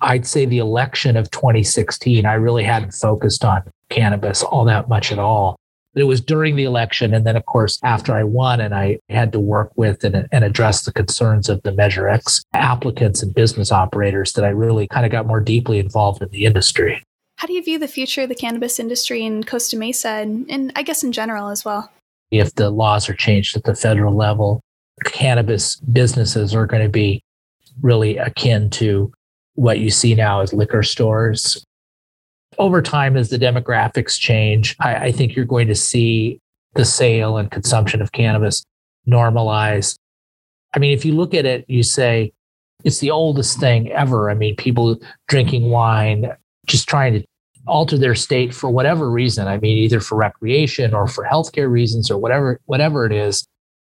I'd 0.00 0.26
say 0.26 0.46
the 0.46 0.58
election 0.58 1.16
of 1.16 1.30
2016, 1.30 2.26
I 2.26 2.34
really 2.34 2.64
hadn't 2.64 2.92
focused 2.92 3.44
on 3.44 3.62
cannabis 3.88 4.42
all 4.42 4.64
that 4.64 4.88
much 4.88 5.12
at 5.12 5.18
all. 5.18 5.56
But 5.92 6.00
it 6.00 6.06
was 6.06 6.20
during 6.20 6.56
the 6.56 6.64
election, 6.64 7.14
and 7.14 7.24
then 7.24 7.36
of 7.36 7.46
course 7.46 7.78
after 7.84 8.14
I 8.14 8.24
won, 8.24 8.60
and 8.60 8.74
I 8.74 8.98
had 9.08 9.30
to 9.32 9.38
work 9.38 9.70
with 9.76 10.02
and, 10.02 10.26
and 10.32 10.44
address 10.44 10.82
the 10.82 10.92
concerns 10.92 11.48
of 11.48 11.62
the 11.62 11.70
Measure 11.70 12.08
X 12.08 12.42
applicants 12.52 13.22
and 13.22 13.32
business 13.32 13.70
operators 13.70 14.32
that 14.32 14.44
I 14.44 14.48
really 14.48 14.88
kind 14.88 15.06
of 15.06 15.12
got 15.12 15.26
more 15.26 15.40
deeply 15.40 15.78
involved 15.78 16.20
in 16.20 16.28
the 16.30 16.46
industry. 16.46 17.00
How 17.36 17.46
do 17.46 17.52
you 17.52 17.62
view 17.62 17.78
the 17.78 17.88
future 17.88 18.22
of 18.22 18.28
the 18.28 18.34
cannabis 18.34 18.80
industry 18.80 19.24
in 19.24 19.44
Costa 19.44 19.76
Mesa, 19.76 20.08
and, 20.08 20.50
and 20.50 20.72
I 20.74 20.82
guess 20.82 21.04
in 21.04 21.12
general 21.12 21.48
as 21.48 21.64
well? 21.64 21.92
If 22.32 22.56
the 22.56 22.70
laws 22.70 23.08
are 23.08 23.14
changed 23.14 23.56
at 23.56 23.62
the 23.62 23.76
federal 23.76 24.16
level, 24.16 24.60
cannabis 25.04 25.76
businesses 25.76 26.54
are 26.54 26.66
going 26.66 26.82
to 26.82 26.88
be 26.88 27.22
really 27.82 28.16
akin 28.18 28.70
to 28.70 29.12
what 29.54 29.78
you 29.78 29.90
see 29.90 30.14
now 30.14 30.40
as 30.40 30.52
liquor 30.52 30.82
stores. 30.82 31.64
Over 32.58 32.82
time, 32.82 33.16
as 33.16 33.30
the 33.30 33.38
demographics 33.38 34.18
change, 34.18 34.76
I, 34.80 34.94
I 35.06 35.12
think 35.12 35.34
you're 35.34 35.44
going 35.44 35.68
to 35.68 35.74
see 35.74 36.40
the 36.74 36.84
sale 36.84 37.36
and 37.36 37.50
consumption 37.50 38.00
of 38.00 38.12
cannabis 38.12 38.64
normalize. 39.08 39.96
I 40.74 40.78
mean, 40.78 40.92
if 40.92 41.04
you 41.04 41.14
look 41.14 41.34
at 41.34 41.46
it, 41.46 41.64
you 41.68 41.82
say 41.82 42.32
it's 42.84 42.98
the 42.98 43.10
oldest 43.10 43.58
thing 43.58 43.90
ever. 43.92 44.30
I 44.30 44.34
mean, 44.34 44.56
people 44.56 44.98
drinking 45.28 45.70
wine, 45.70 46.32
just 46.66 46.88
trying 46.88 47.14
to 47.14 47.24
alter 47.66 47.96
their 47.96 48.14
state 48.14 48.54
for 48.54 48.70
whatever 48.70 49.10
reason. 49.10 49.48
I 49.48 49.58
mean, 49.58 49.78
either 49.78 50.00
for 50.00 50.16
recreation 50.16 50.94
or 50.94 51.06
for 51.06 51.24
healthcare 51.24 51.70
reasons 51.70 52.10
or 52.10 52.18
whatever, 52.18 52.60
whatever 52.66 53.06
it 53.06 53.12
is 53.12 53.46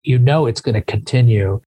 you 0.07 0.19
know 0.19 0.47
it's 0.47 0.61
going 0.61 0.75
to 0.75 0.83
continue. 0.83 1.61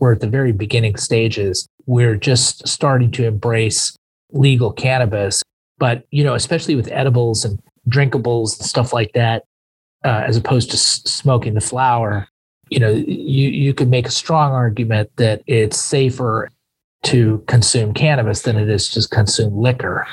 We're 0.00 0.12
at 0.12 0.20
the 0.20 0.28
very 0.28 0.52
beginning 0.52 0.96
stages. 0.96 1.66
We're 1.86 2.16
just 2.16 2.66
starting 2.66 3.10
to 3.12 3.24
embrace 3.24 3.96
legal 4.32 4.72
cannabis, 4.72 5.42
but 5.78 6.04
you 6.10 6.24
know, 6.24 6.34
especially 6.34 6.74
with 6.74 6.90
edibles 6.90 7.44
and 7.44 7.58
drinkables 7.88 8.58
and 8.58 8.66
stuff 8.66 8.92
like 8.92 9.12
that, 9.14 9.44
uh, 10.04 10.24
as 10.26 10.36
opposed 10.36 10.70
to 10.70 10.76
s- 10.76 11.02
smoking 11.04 11.54
the 11.54 11.60
flower, 11.60 12.28
you 12.68 12.78
know, 12.78 12.90
you 12.90 13.48
you 13.48 13.72
could 13.72 13.88
make 13.88 14.06
a 14.06 14.10
strong 14.10 14.52
argument 14.52 15.10
that 15.16 15.42
it's 15.46 15.78
safer 15.78 16.50
to 17.04 17.42
consume 17.46 17.94
cannabis 17.94 18.42
than 18.42 18.56
it 18.56 18.68
is 18.68 18.90
to 18.90 19.08
consume 19.08 19.56
liquor. 19.56 20.06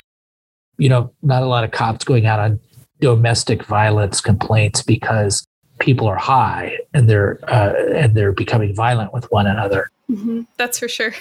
You 0.78 0.90
know, 0.90 1.12
not 1.22 1.44
a 1.44 1.48
lot 1.48 1.64
of 1.64 1.72
cops 1.72 2.06
going 2.06 2.26
out 2.26 2.40
on 2.40 2.60
domestic 3.02 3.64
violence 3.64 4.22
complaints 4.22 4.82
because 4.82 5.46
people 5.80 6.08
are 6.08 6.16
high 6.16 6.78
and 6.94 7.10
they're 7.10 7.40
uh, 7.48 7.74
and 7.94 8.16
they're 8.16 8.32
becoming 8.32 8.74
violent 8.74 9.14
with 9.14 9.26
one 9.32 9.48
another. 9.48 9.92
Mm-hmm. 10.10 10.42
That's 10.58 10.80
for 10.80 10.88
sure. 10.88 11.14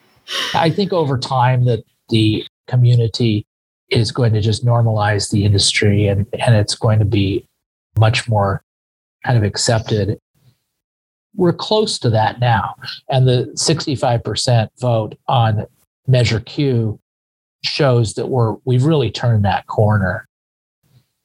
I 0.54 0.70
think 0.70 0.92
over 0.92 1.18
time 1.18 1.64
that 1.64 1.84
the 2.08 2.44
community 2.66 3.46
is 3.88 4.12
going 4.12 4.32
to 4.32 4.40
just 4.40 4.64
normalize 4.64 5.30
the 5.30 5.44
industry 5.44 6.06
and 6.06 6.26
and 6.38 6.54
it's 6.54 6.74
going 6.74 6.98
to 6.98 7.04
be 7.04 7.46
much 7.98 8.28
more 8.28 8.62
kind 9.24 9.36
of 9.36 9.44
accepted. 9.44 10.18
We're 11.34 11.52
close 11.52 11.98
to 12.00 12.10
that 12.10 12.40
now, 12.40 12.74
and 13.08 13.26
the 13.26 13.50
65% 13.56 14.68
vote 14.80 15.16
on 15.28 15.66
Measure 16.06 16.40
Q 16.40 16.98
shows 17.64 18.14
that 18.14 18.26
we're 18.26 18.56
we've 18.64 18.84
really 18.84 19.10
turned 19.10 19.44
that 19.44 19.66
corner. 19.66 20.28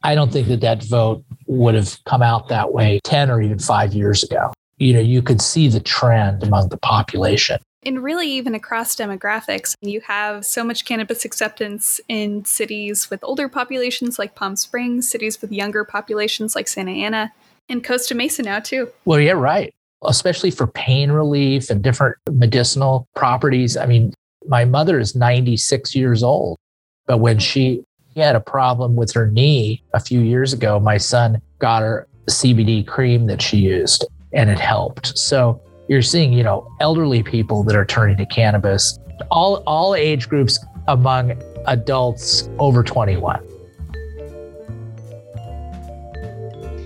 I 0.04 0.16
don't 0.16 0.32
think 0.32 0.48
that 0.48 0.62
that 0.62 0.84
vote 0.84 1.26
would 1.48 1.76
have 1.76 1.98
come 2.06 2.22
out 2.22 2.50
that 2.50 2.74
way 2.74 3.00
10 3.04 3.32
or 3.32 3.42
even 3.42 3.60
five 3.60 3.94
years 3.94 4.24
ago. 4.24 4.54
You 4.78 4.94
know, 4.94 5.00
you 5.00 5.22
could 5.22 5.42
see 5.42 5.68
the 5.68 5.80
trend 5.80 6.44
among 6.44 6.70
the 6.70 6.78
population. 6.78 7.60
And 7.84 8.04
really, 8.04 8.30
even 8.30 8.54
across 8.54 8.96
demographics, 8.96 9.74
you 9.82 10.02
have 10.02 10.46
so 10.46 10.64
much 10.64 10.84
cannabis 10.84 11.24
acceptance 11.24 12.02
in 12.10 12.44
cities 12.44 13.10
with 13.10 13.24
older 13.24 13.48
populations 13.48 14.20
like 14.20 14.36
Palm 14.36 14.56
Springs, 14.56 15.10
cities 15.10 15.42
with 15.42 15.52
younger 15.52 15.86
populations 15.86 16.56
like 16.56 16.68
Santa 16.68 16.92
Ana, 16.92 17.32
and 17.70 17.84
Costa 17.84 18.14
Mesa 18.14 18.44
now, 18.44 18.60
too. 18.60 18.92
Well, 19.06 19.20
yeah, 19.20 19.34
right. 19.34 19.74
Especially 20.04 20.52
for 20.52 20.68
pain 20.68 21.12
relief 21.12 21.70
and 21.70 21.82
different 21.82 22.18
medicinal 22.30 23.08
properties. 23.16 23.78
I 23.78 23.86
mean, 23.86 24.14
my 24.48 24.66
mother 24.66 25.00
is 25.00 25.16
96 25.16 25.96
years 25.96 26.24
old, 26.24 26.58
but 27.06 27.20
when 27.20 27.40
she 27.40 27.84
had 28.24 28.36
a 28.36 28.40
problem 28.40 28.96
with 28.96 29.14
her 29.14 29.30
knee 29.30 29.84
a 29.94 30.00
few 30.00 30.20
years 30.20 30.54
ago. 30.54 30.80
My 30.80 30.98
son 30.98 31.42
got 31.60 31.82
her 31.82 32.08
CBD 32.30 32.86
cream 32.86 33.28
that 33.28 33.42
she 33.42 33.58
used 33.58 34.06
and 34.34 34.50
it 34.50 34.60
helped. 34.60 35.18
So 35.18 35.62
you're 35.88 36.02
seeing, 36.02 36.34
you 36.34 36.44
know, 36.44 36.68
elderly 36.80 37.24
people 37.24 37.64
that 37.64 37.76
are 37.76 37.86
turning 37.86 38.18
to 38.18 38.26
cannabis. 38.26 39.00
All 39.32 39.64
all 39.66 39.96
age 39.96 40.30
groups 40.30 40.60
among 40.88 41.42
adults 41.66 42.50
over 42.60 42.84
21. 42.84 43.44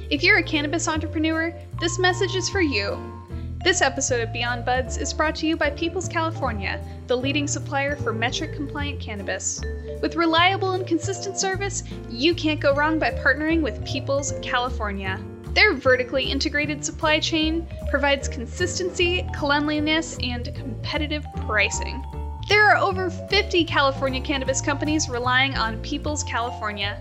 If 0.10 0.24
you're 0.24 0.38
a 0.38 0.44
cannabis 0.44 0.88
entrepreneur, 0.88 1.54
this 1.80 1.98
message 1.98 2.36
is 2.36 2.50
for 2.50 2.62
you. 2.62 3.21
This 3.64 3.84
episode 3.84 4.22
of 4.22 4.34
Beyond 4.34 4.66
Buds 4.66 4.98
is 4.98 5.14
brought 5.14 5.36
to 5.36 5.46
you 5.46 5.56
by 5.56 5.70
Peoples 5.70 6.08
California, 6.08 6.84
the 7.06 7.16
leading 7.16 7.48
supplier 7.48 7.96
for 7.96 8.12
Metrc 8.12 8.56
compliant 8.56 9.00
cannabis. 9.00 9.62
With 10.02 10.16
reliable 10.16 10.72
and 10.72 10.88
consistent 10.88 11.38
service, 11.38 11.84
you 12.10 12.34
can't 12.34 12.60
go 12.60 12.74
wrong 12.74 12.98
by 12.98 13.12
partnering 13.12 13.62
with 13.62 13.86
Peoples 13.86 14.34
California. 14.42 15.24
Their 15.54 15.76
vertically 15.76 16.24
integrated 16.24 16.84
supply 16.84 17.20
chain 17.20 17.68
provides 17.92 18.28
consistency, 18.28 19.30
cleanliness, 19.36 20.18
and 20.24 20.52
competitive 20.56 21.24
pricing. 21.46 22.04
There 22.50 22.68
are 22.68 22.78
over 22.78 23.12
50 23.12 23.64
California 23.66 24.22
cannabis 24.22 24.60
companies 24.60 25.08
relying 25.08 25.56
on 25.56 25.80
Peoples 25.84 26.24
California. 26.24 26.98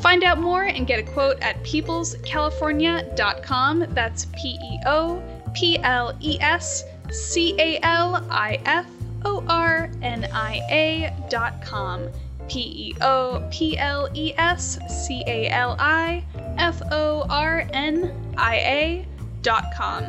Find 0.00 0.22
out 0.22 0.38
more 0.38 0.62
and 0.62 0.86
get 0.86 1.00
a 1.00 1.02
quote 1.02 1.42
at 1.42 1.60
peoplescalifornia.com. 1.64 3.86
That's 3.90 4.26
P 4.26 4.50
E 4.50 4.78
O 4.86 5.20
P 5.58 5.76
L 5.82 6.16
E 6.20 6.38
S 6.40 6.84
C 7.10 7.52
A 7.58 7.80
L 7.82 8.24
I 8.30 8.60
F 8.64 8.86
O 9.24 9.44
R 9.48 9.90
N 10.02 10.28
I 10.32 10.60
A.com. 10.70 12.08
P 12.48 12.60
E 12.60 12.94
O 13.00 13.44
P 13.50 13.76
L 13.76 14.08
E 14.14 14.32
S 14.38 14.78
C 14.88 15.24
A 15.26 15.48
L 15.48 15.74
I 15.80 16.24
F 16.58 16.80
O 16.92 17.26
R 17.28 17.68
N 17.72 18.32
I 18.36 19.04
A.com. 19.34 20.04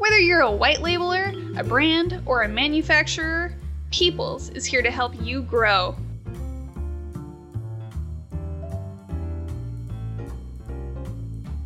Whether 0.00 0.18
you're 0.18 0.40
a 0.40 0.50
white 0.50 0.78
labeler, 0.78 1.56
a 1.56 1.62
brand, 1.62 2.20
or 2.26 2.42
a 2.42 2.48
manufacturer, 2.48 3.54
Peoples 3.92 4.50
is 4.50 4.64
here 4.64 4.82
to 4.82 4.90
help 4.90 5.14
you 5.22 5.42
grow. 5.42 5.94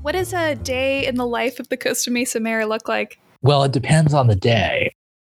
What 0.04 0.12
does 0.12 0.34
a 0.34 0.54
day 0.54 1.06
in 1.06 1.14
the 1.14 1.26
life 1.26 1.58
of 1.58 1.70
the 1.70 1.78
Costa 1.78 2.11
Mesa 2.11 2.38
mayor 2.38 2.66
look 2.66 2.88
like? 2.88 3.18
Well, 3.40 3.64
it 3.64 3.73
depends 3.73 4.12
on 4.12 4.26
the 4.26 4.37
day. 4.37 4.94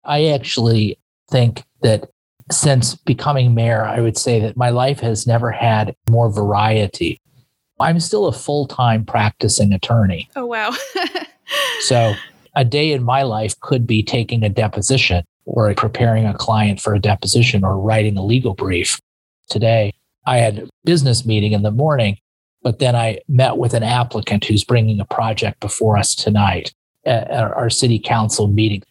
I 0.07 0.29
actually 0.29 0.99
think 1.31 1.65
that 1.83 2.09
since 2.51 2.95
becoming 2.95 3.55
mayor, 3.55 3.85
I 3.85 4.01
would 4.01 4.17
say 4.17 4.41
that 4.41 4.57
my 4.57 4.71
life 4.71 5.01
has 5.01 5.27
never 5.27 5.51
had 5.51 5.95
more 6.09 6.33
variety. 6.33 7.21
I'm 7.79 8.01
still 8.01 8.27
a 8.27 8.33
full 8.33 8.67
time 8.67 9.05
practicing 9.05 9.75
attorney. 9.75 10.31
Oh, 10.35 10.47
wow. 10.47 10.75
so 11.81 12.15
a 12.57 12.65
day 12.65 12.93
in 12.93 13.03
my 13.03 13.23
life 13.23 13.61
could 13.61 13.87
be 13.87 14.03
taking 14.03 14.43
a 14.43 14.49
deposition 14.49 15.27
or 15.45 15.75
preparing 15.75 16.25
a 16.25 16.33
client 16.33 16.81
for 16.81 16.95
a 16.95 16.99
deposition 16.99 17.65
or 17.65 17.79
writing 17.79 18.17
a 18.17 18.25
legal 18.25 18.55
brief. 18.55 18.99
Today, 19.51 19.93
I 20.27 20.39
had 20.39 20.59
a 20.61 20.69
business 20.87 21.27
meeting 21.27 21.53
in 21.53 21.61
the 21.61 21.71
morning, 21.71 22.17
but 22.65 22.79
then 22.79 22.97
I 22.97 23.21
met 23.29 23.59
with 23.59 23.75
an 23.75 23.85
applicant 23.85 24.47
who's 24.47 24.65
bringing 24.65 24.99
a 24.99 25.05
project 25.05 25.61
before 25.61 25.97
us 25.97 26.15
tonight 26.15 26.75
at 27.05 27.31
our 27.31 27.69
city 27.71 27.99
council 27.99 28.49
meeting. 28.49 28.83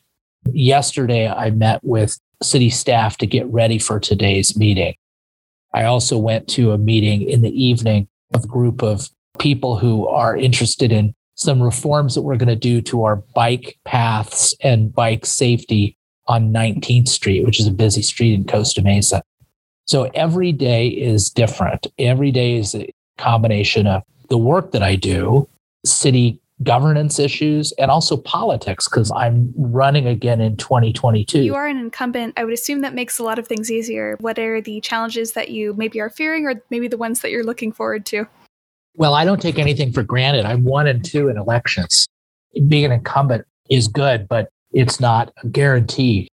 Yesterday, 0.52 1.28
I 1.28 1.50
met 1.50 1.84
with 1.84 2.18
city 2.44 2.70
staff 2.70 3.18
to 3.18 3.26
get 3.26 3.48
ready 3.48 3.80
for 3.80 4.00
today's 4.00 4.56
meeting. 4.56 4.94
I 5.74 5.86
also 5.86 6.20
went 6.20 6.48
to 6.50 6.72
a 6.72 6.78
meeting 6.78 7.24
in 7.24 7.42
the 7.42 7.52
evening 7.52 8.08
of 8.36 8.44
a 8.44 8.48
group 8.48 8.84
of 8.84 9.10
people 9.40 9.78
who 9.78 10.08
are 10.08 10.38
interested 10.38 10.92
in 10.92 11.16
some 11.36 11.62
reforms 11.62 12.14
that 12.14 12.22
we're 12.22 12.38
going 12.38 12.48
to 12.50 12.56
do 12.56 12.80
to 12.82 13.04
our 13.06 13.16
bike 13.34 13.80
paths 13.86 14.56
and 14.62 14.94
bike 14.94 15.26
safety 15.26 15.98
on 16.28 16.54
19th 16.54 17.08
Street, 17.08 17.44
which 17.44 17.60
is 17.60 17.66
a 17.66 17.72
busy 17.72 18.04
street 18.04 18.36
in 18.36 18.46
Costa 18.46 18.84
Mesa. 18.84 19.24
So 19.86 20.12
every 20.14 20.52
day 20.52 20.88
is 20.90 21.32
different. 21.32 21.88
Every 21.98 22.32
day 22.32 22.58
is 22.58 22.76
combination 23.18 23.88
of 23.88 24.04
the 24.30 24.38
work 24.38 24.72
that 24.72 24.84
I 24.84 24.96
do, 24.96 25.48
city 25.86 26.40
governance 26.62 27.20
issues, 27.20 27.74
and 27.74 27.92
also 27.92 28.16
politics, 28.16 28.88
because 28.88 29.12
I'm 29.12 29.54
running 29.58 30.08
again 30.08 30.40
in 30.40 30.56
2022. 30.56 31.42
You 31.42 31.56
are 31.56 31.68
an 31.68 31.78
incumbent. 31.78 32.36
I 32.38 32.44
would 32.44 32.54
assume 32.54 32.82
that 32.82 32.94
makes 32.94 33.20
a 33.20 33.24
lot 33.24 33.40
of 33.40 33.48
things 33.48 33.72
easier. 33.72 34.18
What 34.20 34.40
are 34.40 34.62
the 34.62 34.80
challenges 34.82 35.34
that 35.34 35.50
you 35.50 35.74
maybe 35.74 36.00
are 36.00 36.10
fearing, 36.10 36.46
or 36.46 36.62
maybe 36.70 36.88
the 36.88 36.98
ones 36.98 37.22
that 37.22 37.32
you're 37.32 37.44
looking 37.44 37.72
forward 37.72 38.06
to? 38.08 38.28
Well, 38.96 39.14
I 39.14 39.26
don't 39.26 39.42
take 39.42 39.58
anything 39.58 39.92
for 39.92 40.04
granted. 40.04 40.46
I'm 40.46 40.64
one 40.64 40.88
and 40.88 41.04
two 41.04 41.28
in 41.28 41.38
elections. 41.38 42.08
Being 42.68 42.86
an 42.86 42.92
incumbent 42.92 43.46
is 43.70 43.88
good, 43.88 44.28
but 44.28 44.50
it's 44.72 45.00
not 45.00 45.34
guaranteed. 45.52 46.28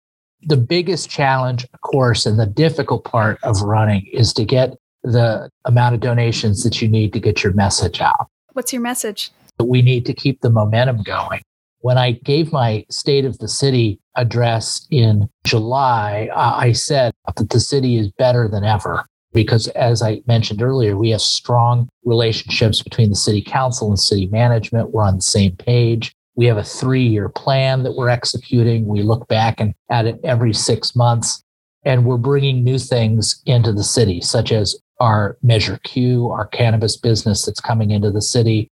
The 0.43 0.57
biggest 0.57 1.11
challenge, 1.11 1.65
of 1.65 1.81
course, 1.83 2.25
and 2.25 2.39
the 2.39 2.47
difficult 2.47 3.05
part 3.05 3.39
of 3.43 3.61
running 3.61 4.07
is 4.13 4.33
to 4.35 4.45
get 4.45 4.77
the 5.07 5.49
amount 5.65 5.95
of 5.95 6.01
donations 6.01 6.65
that 6.65 6.83
you 6.83 6.89
need 6.89 7.13
to 7.13 7.21
get 7.21 7.45
your 7.45 7.53
message 7.53 8.01
out. 8.01 8.29
What's 8.53 8.73
your 8.73 8.83
message? 8.83 9.31
We 9.63 9.81
need 9.81 10.05
to 10.07 10.13
keep 10.13 10.41
the 10.41 10.51
momentum 10.51 11.03
going. 11.05 11.43
When 11.81 11.97
I 11.97 12.13
gave 12.13 12.53
my 12.53 12.85
State 12.91 13.25
of 13.25 13.39
the 13.39 13.49
City 13.49 14.01
address 14.17 14.87
in 14.91 15.29
July, 15.45 16.29
I 16.35 16.73
said 16.73 17.15
that 17.37 17.51
the 17.51 17.61
city 17.61 17.97
is 17.97 18.11
better 18.19 18.49
than 18.49 18.65
ever 18.65 19.07
because, 19.33 19.69
as 19.69 20.03
I 20.03 20.23
mentioned 20.27 20.61
earlier, 20.61 20.97
we 20.97 21.11
have 21.11 21.21
strong 21.21 21.89
relationships 22.05 22.83
between 22.83 23.11
the 23.11 23.17
city 23.17 23.43
council 23.43 23.89
and 23.89 24.01
city 24.01 24.27
management. 24.27 24.91
We're 24.91 25.05
on 25.05 25.17
the 25.17 25.23
same 25.23 25.55
page. 25.55 26.13
We 26.35 26.47
have 26.47 26.57
a 26.57 26.65
three 26.65 27.07
year 27.07 27.29
plan 27.29 27.85
that 27.85 27.95
we're 27.95 28.09
executing. 28.09 28.87
We 28.87 29.03
look 29.03 29.29
back 29.29 29.61
and 29.61 29.73
at 29.89 30.07
it 30.07 30.19
every 30.25 30.53
six 30.53 30.97
months, 30.97 31.43
and 31.85 32.05
we're 32.05 32.17
bringing 32.17 32.65
new 32.65 32.79
things 32.79 33.41
into 33.47 33.73
the 33.73 33.85
city, 33.85 34.21
such 34.21 34.51
as 34.51 34.77
our 35.01 35.37
Measure 35.43 35.79
Q, 35.85 36.29
our 36.31 36.47
cannabis 36.47 36.97
business 36.97 37.45
that's 37.45 37.61
coming 37.61 37.91
into 37.91 38.11
the 38.11 38.23
city. 38.23 38.71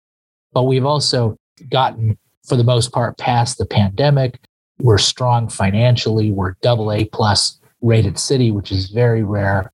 But 0.54 0.64
we've 0.64 0.86
also 0.86 1.38
gotten, 1.70 2.18
for 2.48 2.56
the 2.56 2.64
most 2.64 2.92
part, 2.92 3.18
past 3.18 3.58
the 3.58 3.66
pandemic. 3.66 4.40
We're 4.80 4.98
strong 4.98 5.50
financially. 5.50 6.32
We're 6.32 6.56
double 6.62 6.92
A 6.92 7.06
plus 7.06 7.60
rated 7.82 8.20
city, 8.20 8.52
which 8.52 8.72
is 8.72 8.90
very 8.90 9.24
rare. 9.24 9.72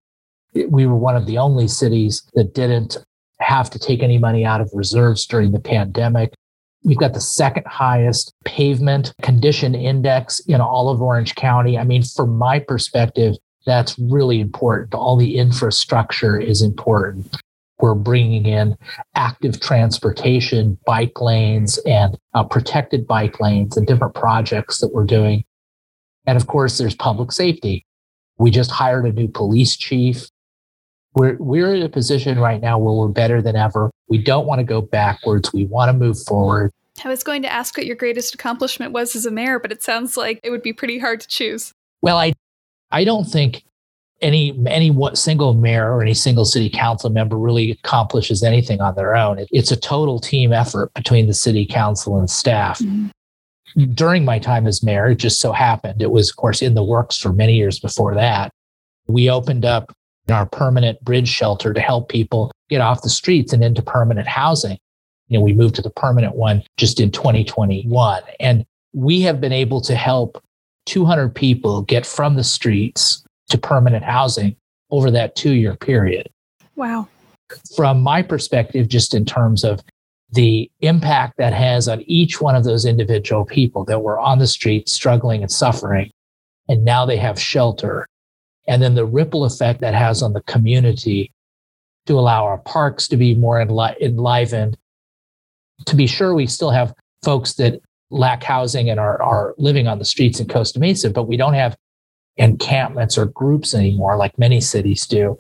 We 0.70 0.86
were 0.86 0.96
one 0.96 1.16
of 1.16 1.26
the 1.26 1.38
only 1.38 1.68
cities 1.68 2.24
that 2.34 2.54
didn't 2.54 2.98
have 3.40 3.70
to 3.70 3.80
take 3.80 4.02
any 4.02 4.18
money 4.18 4.46
out 4.46 4.62
of 4.62 4.70
reserves 4.74 5.26
during 5.26 5.52
the 5.52 5.60
pandemic. 5.60 6.34
We've 6.84 6.98
got 6.98 7.14
the 7.14 7.22
second 7.22 7.66
highest 7.68 8.34
pavement 8.46 9.14
condition 9.22 9.76
index 9.76 10.40
in 10.42 10.62
all 10.62 10.90
of 10.90 11.02
Orange 11.02 11.36
County. 11.36 11.78
I 11.78 11.84
mean, 11.84 12.04
from 12.04 12.38
my 12.38 12.60
perspective, 12.60 13.36
that's 13.68 14.00
really 14.00 14.40
important. 14.40 14.96
All 14.96 15.18
the 15.18 15.38
infrastructure 15.38 16.40
is 16.40 16.62
important. 16.62 17.36
We're 17.80 17.94
bringing 17.94 18.46
in 18.46 18.76
active 19.14 19.60
transportation, 19.60 20.80
bike 20.86 21.22
lanes, 21.22 21.78
and 21.80 22.18
uh, 22.34 22.46
protected 22.46 23.06
bike 23.06 23.40
lanes, 23.40 23.78
and 23.78 23.86
different 23.86 24.16
projects 24.16 24.80
that 24.80 24.94
we're 24.94 25.06
doing. 25.06 25.44
And 26.26 26.38
of 26.38 26.48
course, 26.48 26.78
there's 26.78 26.96
public 26.96 27.32
safety. 27.32 27.86
We 28.40 28.52
just 28.52 28.72
hired 28.72 29.06
a 29.06 29.12
new 29.12 29.28
police 29.28 29.76
chief. 29.76 30.28
We're, 31.14 31.36
we're 31.38 31.76
in 31.76 31.84
a 31.84 31.90
position 31.90 32.40
right 32.40 32.62
now 32.62 32.80
where 32.80 32.94
we're 32.94 33.10
better 33.10 33.42
than 33.42 33.56
ever. 33.56 33.92
We 34.08 34.18
don't 34.18 34.48
want 34.48 34.60
to 34.60 34.64
go 34.64 34.82
backwards. 34.82 35.52
We 35.52 35.66
want 35.66 35.90
to 35.90 35.94
move 35.94 36.18
forward. 36.24 36.72
I 37.04 37.10
was 37.10 37.24
going 37.24 37.42
to 37.44 37.52
ask 37.52 37.78
what 37.78 37.86
your 37.86 37.96
greatest 37.96 38.34
accomplishment 38.34 38.92
was 38.92 39.16
as 39.16 39.26
a 39.26 39.32
mayor, 39.32 39.60
but 39.60 39.72
it 39.72 39.84
sounds 39.84 40.18
like 40.18 40.40
it 40.44 40.52
would 40.52 40.64
be 40.64 40.74
pretty 40.74 40.98
hard 40.98 41.20
to 41.22 41.28
choose. 41.28 41.74
Well, 42.02 42.18
I, 42.18 42.34
I 42.92 43.04
don't 43.04 43.26
think 43.26 43.64
any 44.22 44.60
any 44.68 44.96
single 45.14 45.54
mayor 45.54 45.94
or 45.94 46.02
any 46.02 46.14
single 46.14 46.46
city 46.46 46.70
council 46.70 47.10
member 47.10 47.38
really 47.38 47.72
accomplishes 47.72 48.44
anything 48.44 48.82
on 48.82 48.96
their 48.96 49.16
own. 49.16 49.40
It, 49.40 49.48
it's 49.52 49.72
a 49.72 49.80
total 49.80 50.20
team 50.20 50.54
effort 50.54 50.94
between 50.94 51.28
the 51.28 51.34
city 51.34 51.66
council 51.66 52.18
and 52.18 52.30
staff. 52.30 52.80
Mm-hmm. 52.80 53.92
During 53.94 54.26
my 54.26 54.40
time 54.40 54.66
as 54.66 54.82
mayor, 54.82 55.08
it 55.10 55.16
just 55.16 55.40
so 55.40 55.52
happened 55.52 56.02
it 56.02 56.10
was, 56.10 56.32
of 56.32 56.38
course, 56.38 56.62
in 56.62 56.74
the 56.74 56.84
works 56.84 57.18
for 57.18 57.32
many 57.32 57.56
years 57.56 57.80
before 57.80 58.16
that. 58.16 58.52
We 59.08 59.30
opened 59.30 59.66
up 59.66 59.94
our 60.30 60.46
permanent 60.46 61.02
bridge 61.04 61.30
shelter 61.30 61.74
to 61.74 61.80
help 61.80 62.10
people 62.10 62.52
get 62.70 62.82
off 62.82 63.02
the 63.02 63.10
streets 63.10 63.54
and 63.54 63.64
into 63.64 63.82
permanent 63.82 64.28
housing. 64.28 64.78
You 65.28 65.38
know, 65.38 65.44
we 65.44 65.54
moved 65.54 65.76
to 65.76 65.82
the 65.82 65.90
permanent 65.90 66.36
one 66.36 66.64
just 66.78 67.00
in 67.00 67.12
2021. 67.12 68.22
And 68.40 68.66
we 68.94 69.22
have 69.22 69.40
been 69.40 69.52
able 69.52 69.82
to 69.82 69.96
help 69.96 70.42
200 70.88 71.36
people 71.36 71.84
get 71.84 72.06
from 72.06 72.36
the 72.36 72.44
streets 72.44 73.24
to 73.50 73.58
permanent 73.58 74.04
housing 74.04 74.56
over 74.90 75.12
that 75.12 75.36
two 75.36 75.54
year 75.54 75.76
period. 75.76 76.28
Wow. 76.76 77.08
From 77.76 78.02
my 78.02 78.22
perspective, 78.22 78.88
just 78.88 79.14
in 79.14 79.26
terms 79.26 79.64
of 79.64 79.82
the 80.32 80.70
impact 80.82 81.36
that 81.38 81.54
has 81.54 81.88
on 81.88 82.02
each 82.02 82.42
one 82.42 82.56
of 82.56 82.64
those 82.64 82.86
individual 82.86 83.46
people 83.46 83.86
that 83.86 84.02
were 84.02 84.20
on 84.20 84.40
the 84.40 84.48
street 84.48 84.90
struggling 84.90 85.42
and 85.42 85.52
suffering, 85.52 86.12
and 86.68 86.84
now 86.84 87.06
they 87.06 87.18
have 87.18 87.40
shelter 87.40 88.06
and 88.68 88.82
then 88.82 88.96
the 88.96 89.06
ripple 89.06 89.46
effect 89.46 89.80
that 89.80 89.94
has 89.94 90.22
on 90.22 90.34
the 90.34 90.42
community 90.42 91.32
to 92.06 92.20
allow 92.20 92.44
our 92.46 92.58
parks 92.60 93.08
to 93.08 93.18
be 93.18 93.34
more 93.34 93.64
enli- 93.64 94.00
enlivened. 94.02 94.78
To 95.86 95.96
be 95.96 96.08
sure, 96.08 96.34
we 96.34 96.48
still 96.48 96.72
have 96.72 96.94
folks 97.24 97.54
that 97.54 97.82
lack 98.10 98.44
housing 98.44 98.90
and 98.90 99.00
are, 99.00 99.22
are 99.22 99.54
living 99.58 99.88
on 99.88 100.00
the 100.00 100.06
streets 100.06 100.40
in 100.40 100.48
Costa 100.48 100.80
Mesa, 100.80 101.10
but 101.10 101.24
we 101.24 101.38
don't 101.38 101.54
have 101.54 101.78
encampments 102.38 103.18
or 103.18 103.26
groups 103.26 103.74
anymore, 103.74 104.16
like 104.16 104.38
many 104.38 104.62
cities 104.62 105.06
do. 105.06 105.38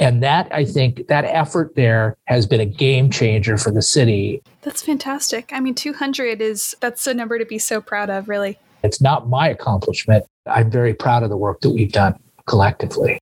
And 0.00 0.22
that, 0.22 0.48
I 0.52 0.64
think, 0.64 1.08
that 1.08 1.24
effort 1.24 1.74
there 1.74 2.16
has 2.26 2.46
been 2.46 2.60
a 2.60 2.66
game 2.66 3.10
changer 3.10 3.56
for 3.56 3.72
the 3.72 3.82
city. 3.82 4.42
That's 4.62 4.82
fantastic. 4.82 5.50
I 5.52 5.58
mean, 5.58 5.74
200 5.74 6.40
is, 6.40 6.76
that's 6.80 7.06
a 7.06 7.14
number 7.14 7.38
to 7.38 7.44
be 7.44 7.58
so 7.58 7.80
proud 7.80 8.08
of, 8.08 8.28
really. 8.28 8.58
It's 8.84 9.00
not 9.00 9.28
my 9.28 9.48
accomplishment. 9.48 10.24
I'm 10.46 10.70
very 10.70 10.94
proud 10.94 11.24
of 11.24 11.30
the 11.30 11.36
work 11.36 11.62
that 11.62 11.70
we've 11.70 11.90
done 11.90 12.16
collectively. 12.46 13.18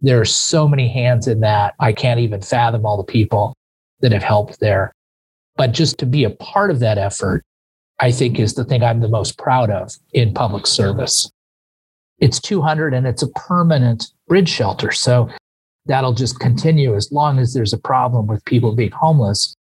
There 0.00 0.20
are 0.20 0.24
so 0.24 0.68
many 0.68 0.88
hands 0.88 1.26
in 1.26 1.40
that. 1.40 1.74
I 1.80 1.92
can't 1.92 2.20
even 2.20 2.40
fathom 2.40 2.86
all 2.86 2.96
the 2.96 3.02
people 3.02 3.56
that 4.00 4.12
have 4.12 4.22
helped 4.22 4.60
there. 4.60 4.92
But 5.56 5.72
just 5.72 5.98
to 5.98 6.06
be 6.06 6.22
a 6.24 6.30
part 6.30 6.70
of 6.70 6.80
that 6.80 6.98
effort, 6.98 7.42
I 8.00 8.10
think 8.10 8.38
is 8.38 8.54
the 8.54 8.64
thing 8.64 8.82
I'm 8.82 9.00
the 9.00 9.08
most 9.08 9.38
proud 9.38 9.70
of 9.70 9.92
in 10.12 10.34
public 10.34 10.66
service. 10.66 11.30
It's 12.18 12.40
200 12.40 12.94
and 12.94 13.06
it's 13.06 13.22
a 13.22 13.28
permanent 13.28 14.06
bridge 14.28 14.48
shelter. 14.48 14.90
So 14.92 15.28
that'll 15.86 16.14
just 16.14 16.40
continue 16.40 16.94
as 16.94 17.12
long 17.12 17.38
as 17.38 17.54
there's 17.54 17.72
a 17.72 17.78
problem 17.78 18.26
with 18.26 18.44
people 18.44 18.74
being 18.74 18.90
homeless. 18.90 19.54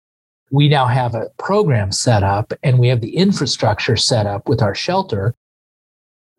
We 0.51 0.67
now 0.67 0.85
have 0.85 1.15
a 1.15 1.29
program 1.37 1.91
set 1.91 2.23
up 2.23 2.53
and 2.63 2.77
we 2.77 2.87
have 2.89 3.01
the 3.01 3.15
infrastructure 3.15 3.95
set 3.95 4.25
up 4.27 4.47
with 4.47 4.61
our 4.61 4.75
shelter 4.75 5.33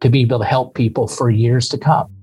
to 0.00 0.10
be 0.10 0.22
able 0.22 0.40
to 0.40 0.44
help 0.44 0.74
people 0.74 1.08
for 1.08 1.30
years 1.30 1.68
to 1.70 1.78
come. 1.78 2.14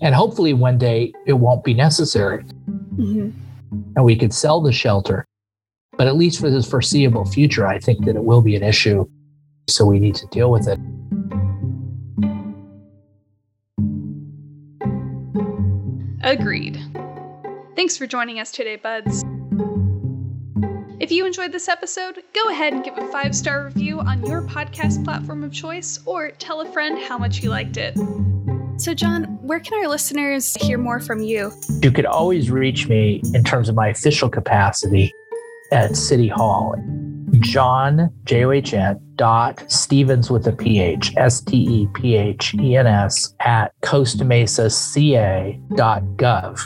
And 0.00 0.14
hopefully 0.14 0.52
one 0.52 0.76
day 0.76 1.12
it 1.26 1.34
won't 1.34 1.64
be 1.64 1.72
necessary. 1.72 2.44
Mm-hmm. 2.96 3.30
And 3.96 4.04
we 4.04 4.16
could 4.16 4.34
sell 4.34 4.60
the 4.60 4.72
shelter. 4.72 5.24
But 5.96 6.06
at 6.06 6.16
least 6.16 6.40
for 6.40 6.50
the 6.50 6.62
foreseeable 6.62 7.24
future, 7.24 7.66
I 7.66 7.78
think 7.78 8.04
that 8.04 8.16
it 8.16 8.24
will 8.24 8.42
be 8.42 8.56
an 8.56 8.62
issue. 8.62 9.06
So 9.68 9.86
we 9.86 9.98
need 9.98 10.14
to 10.16 10.26
deal 10.26 10.50
with 10.50 10.68
it. 10.68 10.78
Agreed. 16.22 16.80
Thanks 17.76 17.96
for 17.96 18.06
joining 18.06 18.40
us 18.40 18.50
today, 18.50 18.76
buds. 18.76 19.24
If 21.00 21.12
you 21.12 21.26
enjoyed 21.26 21.52
this 21.52 21.68
episode, 21.68 22.22
go 22.34 22.50
ahead 22.50 22.72
and 22.72 22.82
give 22.82 22.96
a 22.96 23.06
five 23.08 23.34
star 23.34 23.64
review 23.64 24.00
on 24.00 24.24
your 24.24 24.42
podcast 24.42 25.04
platform 25.04 25.44
of 25.44 25.52
choice 25.52 25.98
or 26.06 26.30
tell 26.30 26.60
a 26.62 26.72
friend 26.72 26.98
how 26.98 27.18
much 27.18 27.42
you 27.42 27.50
liked 27.50 27.76
it. 27.76 27.96
So, 28.76 28.94
John, 28.94 29.24
where 29.42 29.60
can 29.60 29.78
our 29.78 29.88
listeners 29.88 30.54
hear 30.54 30.78
more 30.78 31.00
from 31.00 31.20
you? 31.20 31.52
You 31.82 31.92
could 31.92 32.06
always 32.06 32.50
reach 32.50 32.88
me 32.88 33.20
in 33.34 33.44
terms 33.44 33.68
of 33.68 33.74
my 33.74 33.88
official 33.88 34.28
capacity 34.28 35.12
at 35.74 35.96
City 35.96 36.28
Hall. 36.28 36.76
John, 37.40 38.10
J 38.24 38.44
O 38.44 38.52
H 38.52 38.72
N, 38.72 39.00
dot 39.16 39.64
Stephens 39.70 40.30
with 40.30 40.46
a 40.46 40.52
PH, 40.52 41.12
S 41.16 41.40
T 41.40 41.56
E 41.56 41.88
P 41.94 42.14
H 42.14 42.54
E 42.54 42.76
N 42.76 42.86
S, 42.86 43.34
at 43.40 43.72
Costa 43.82 44.24
Mesa 44.24 44.70
CA 44.70 45.58
dot 45.74 46.02
gov. 46.16 46.60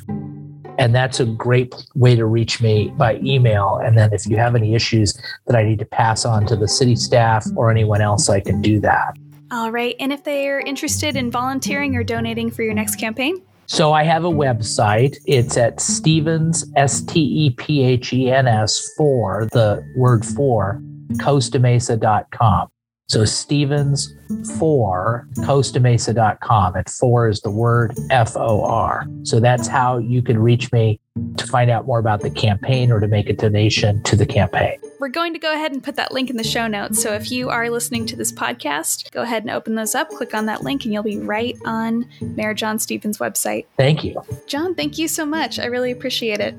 And 0.78 0.94
that's 0.94 1.18
a 1.18 1.24
great 1.24 1.74
way 1.94 2.14
to 2.14 2.24
reach 2.24 2.60
me 2.60 2.92
by 2.96 3.16
email. 3.16 3.80
And 3.82 3.98
then 3.98 4.12
if 4.12 4.26
you 4.26 4.36
have 4.36 4.54
any 4.54 4.74
issues 4.74 5.18
that 5.46 5.56
I 5.56 5.64
need 5.64 5.80
to 5.80 5.86
pass 5.86 6.24
on 6.24 6.46
to 6.46 6.54
the 6.54 6.68
city 6.68 6.94
staff 6.94 7.44
or 7.56 7.70
anyone 7.70 8.00
else, 8.00 8.28
I 8.28 8.40
can 8.40 8.60
do 8.60 8.78
that. 8.80 9.16
All 9.50 9.72
right. 9.72 9.96
And 9.98 10.12
if 10.12 10.22
they're 10.22 10.60
interested 10.60 11.16
in 11.16 11.30
volunteering 11.30 11.96
or 11.96 12.04
donating 12.04 12.50
for 12.50 12.62
your 12.62 12.74
next 12.74 12.96
campaign? 12.96 13.42
So 13.68 13.92
I 13.92 14.02
have 14.02 14.24
a 14.24 14.30
website. 14.30 15.18
It's 15.26 15.58
at 15.58 15.78
Stephens, 15.78 16.64
S 16.74 17.02
T 17.02 17.20
E 17.20 17.50
P 17.50 17.84
H 17.84 18.14
E 18.14 18.30
N 18.30 18.48
S, 18.48 18.92
for 18.96 19.46
the 19.52 19.84
word 19.94 20.24
for, 20.24 20.80
costamesa.com. 21.12 22.68
So 23.08 23.26
Stephens 23.26 24.14
for 24.58 25.28
costamesa.com. 25.36 26.76
And 26.76 26.88
four 26.88 27.28
is 27.28 27.42
the 27.42 27.50
word 27.50 27.94
F 28.10 28.36
O 28.36 28.64
R. 28.64 29.06
So 29.22 29.38
that's 29.38 29.68
how 29.68 29.98
you 29.98 30.22
can 30.22 30.38
reach 30.38 30.72
me 30.72 30.98
to 31.36 31.46
find 31.46 31.70
out 31.70 31.86
more 31.86 31.98
about 31.98 32.20
the 32.20 32.30
campaign 32.30 32.90
or 32.90 33.00
to 33.00 33.08
make 33.08 33.28
a 33.28 33.32
donation 33.32 34.02
to 34.04 34.16
the 34.16 34.26
campaign. 34.26 34.78
We're 35.00 35.08
going 35.08 35.32
to 35.32 35.38
go 35.38 35.52
ahead 35.52 35.72
and 35.72 35.82
put 35.82 35.96
that 35.96 36.12
link 36.12 36.30
in 36.30 36.36
the 36.36 36.44
show 36.44 36.66
notes. 36.66 37.00
So 37.02 37.12
if 37.12 37.30
you 37.30 37.50
are 37.50 37.70
listening 37.70 38.06
to 38.06 38.16
this 38.16 38.32
podcast, 38.32 39.10
go 39.12 39.22
ahead 39.22 39.42
and 39.42 39.50
open 39.50 39.74
those 39.74 39.94
up, 39.94 40.10
click 40.10 40.34
on 40.34 40.46
that 40.46 40.62
link, 40.62 40.84
and 40.84 40.92
you'll 40.92 41.02
be 41.02 41.18
right 41.18 41.56
on 41.64 42.08
Mayor 42.20 42.54
John 42.54 42.78
Stephens' 42.78 43.18
website. 43.18 43.66
Thank 43.76 44.04
you. 44.04 44.20
John, 44.46 44.74
thank 44.74 44.98
you 44.98 45.08
so 45.08 45.24
much. 45.24 45.58
I 45.58 45.66
really 45.66 45.90
appreciate 45.90 46.40
it. 46.40 46.54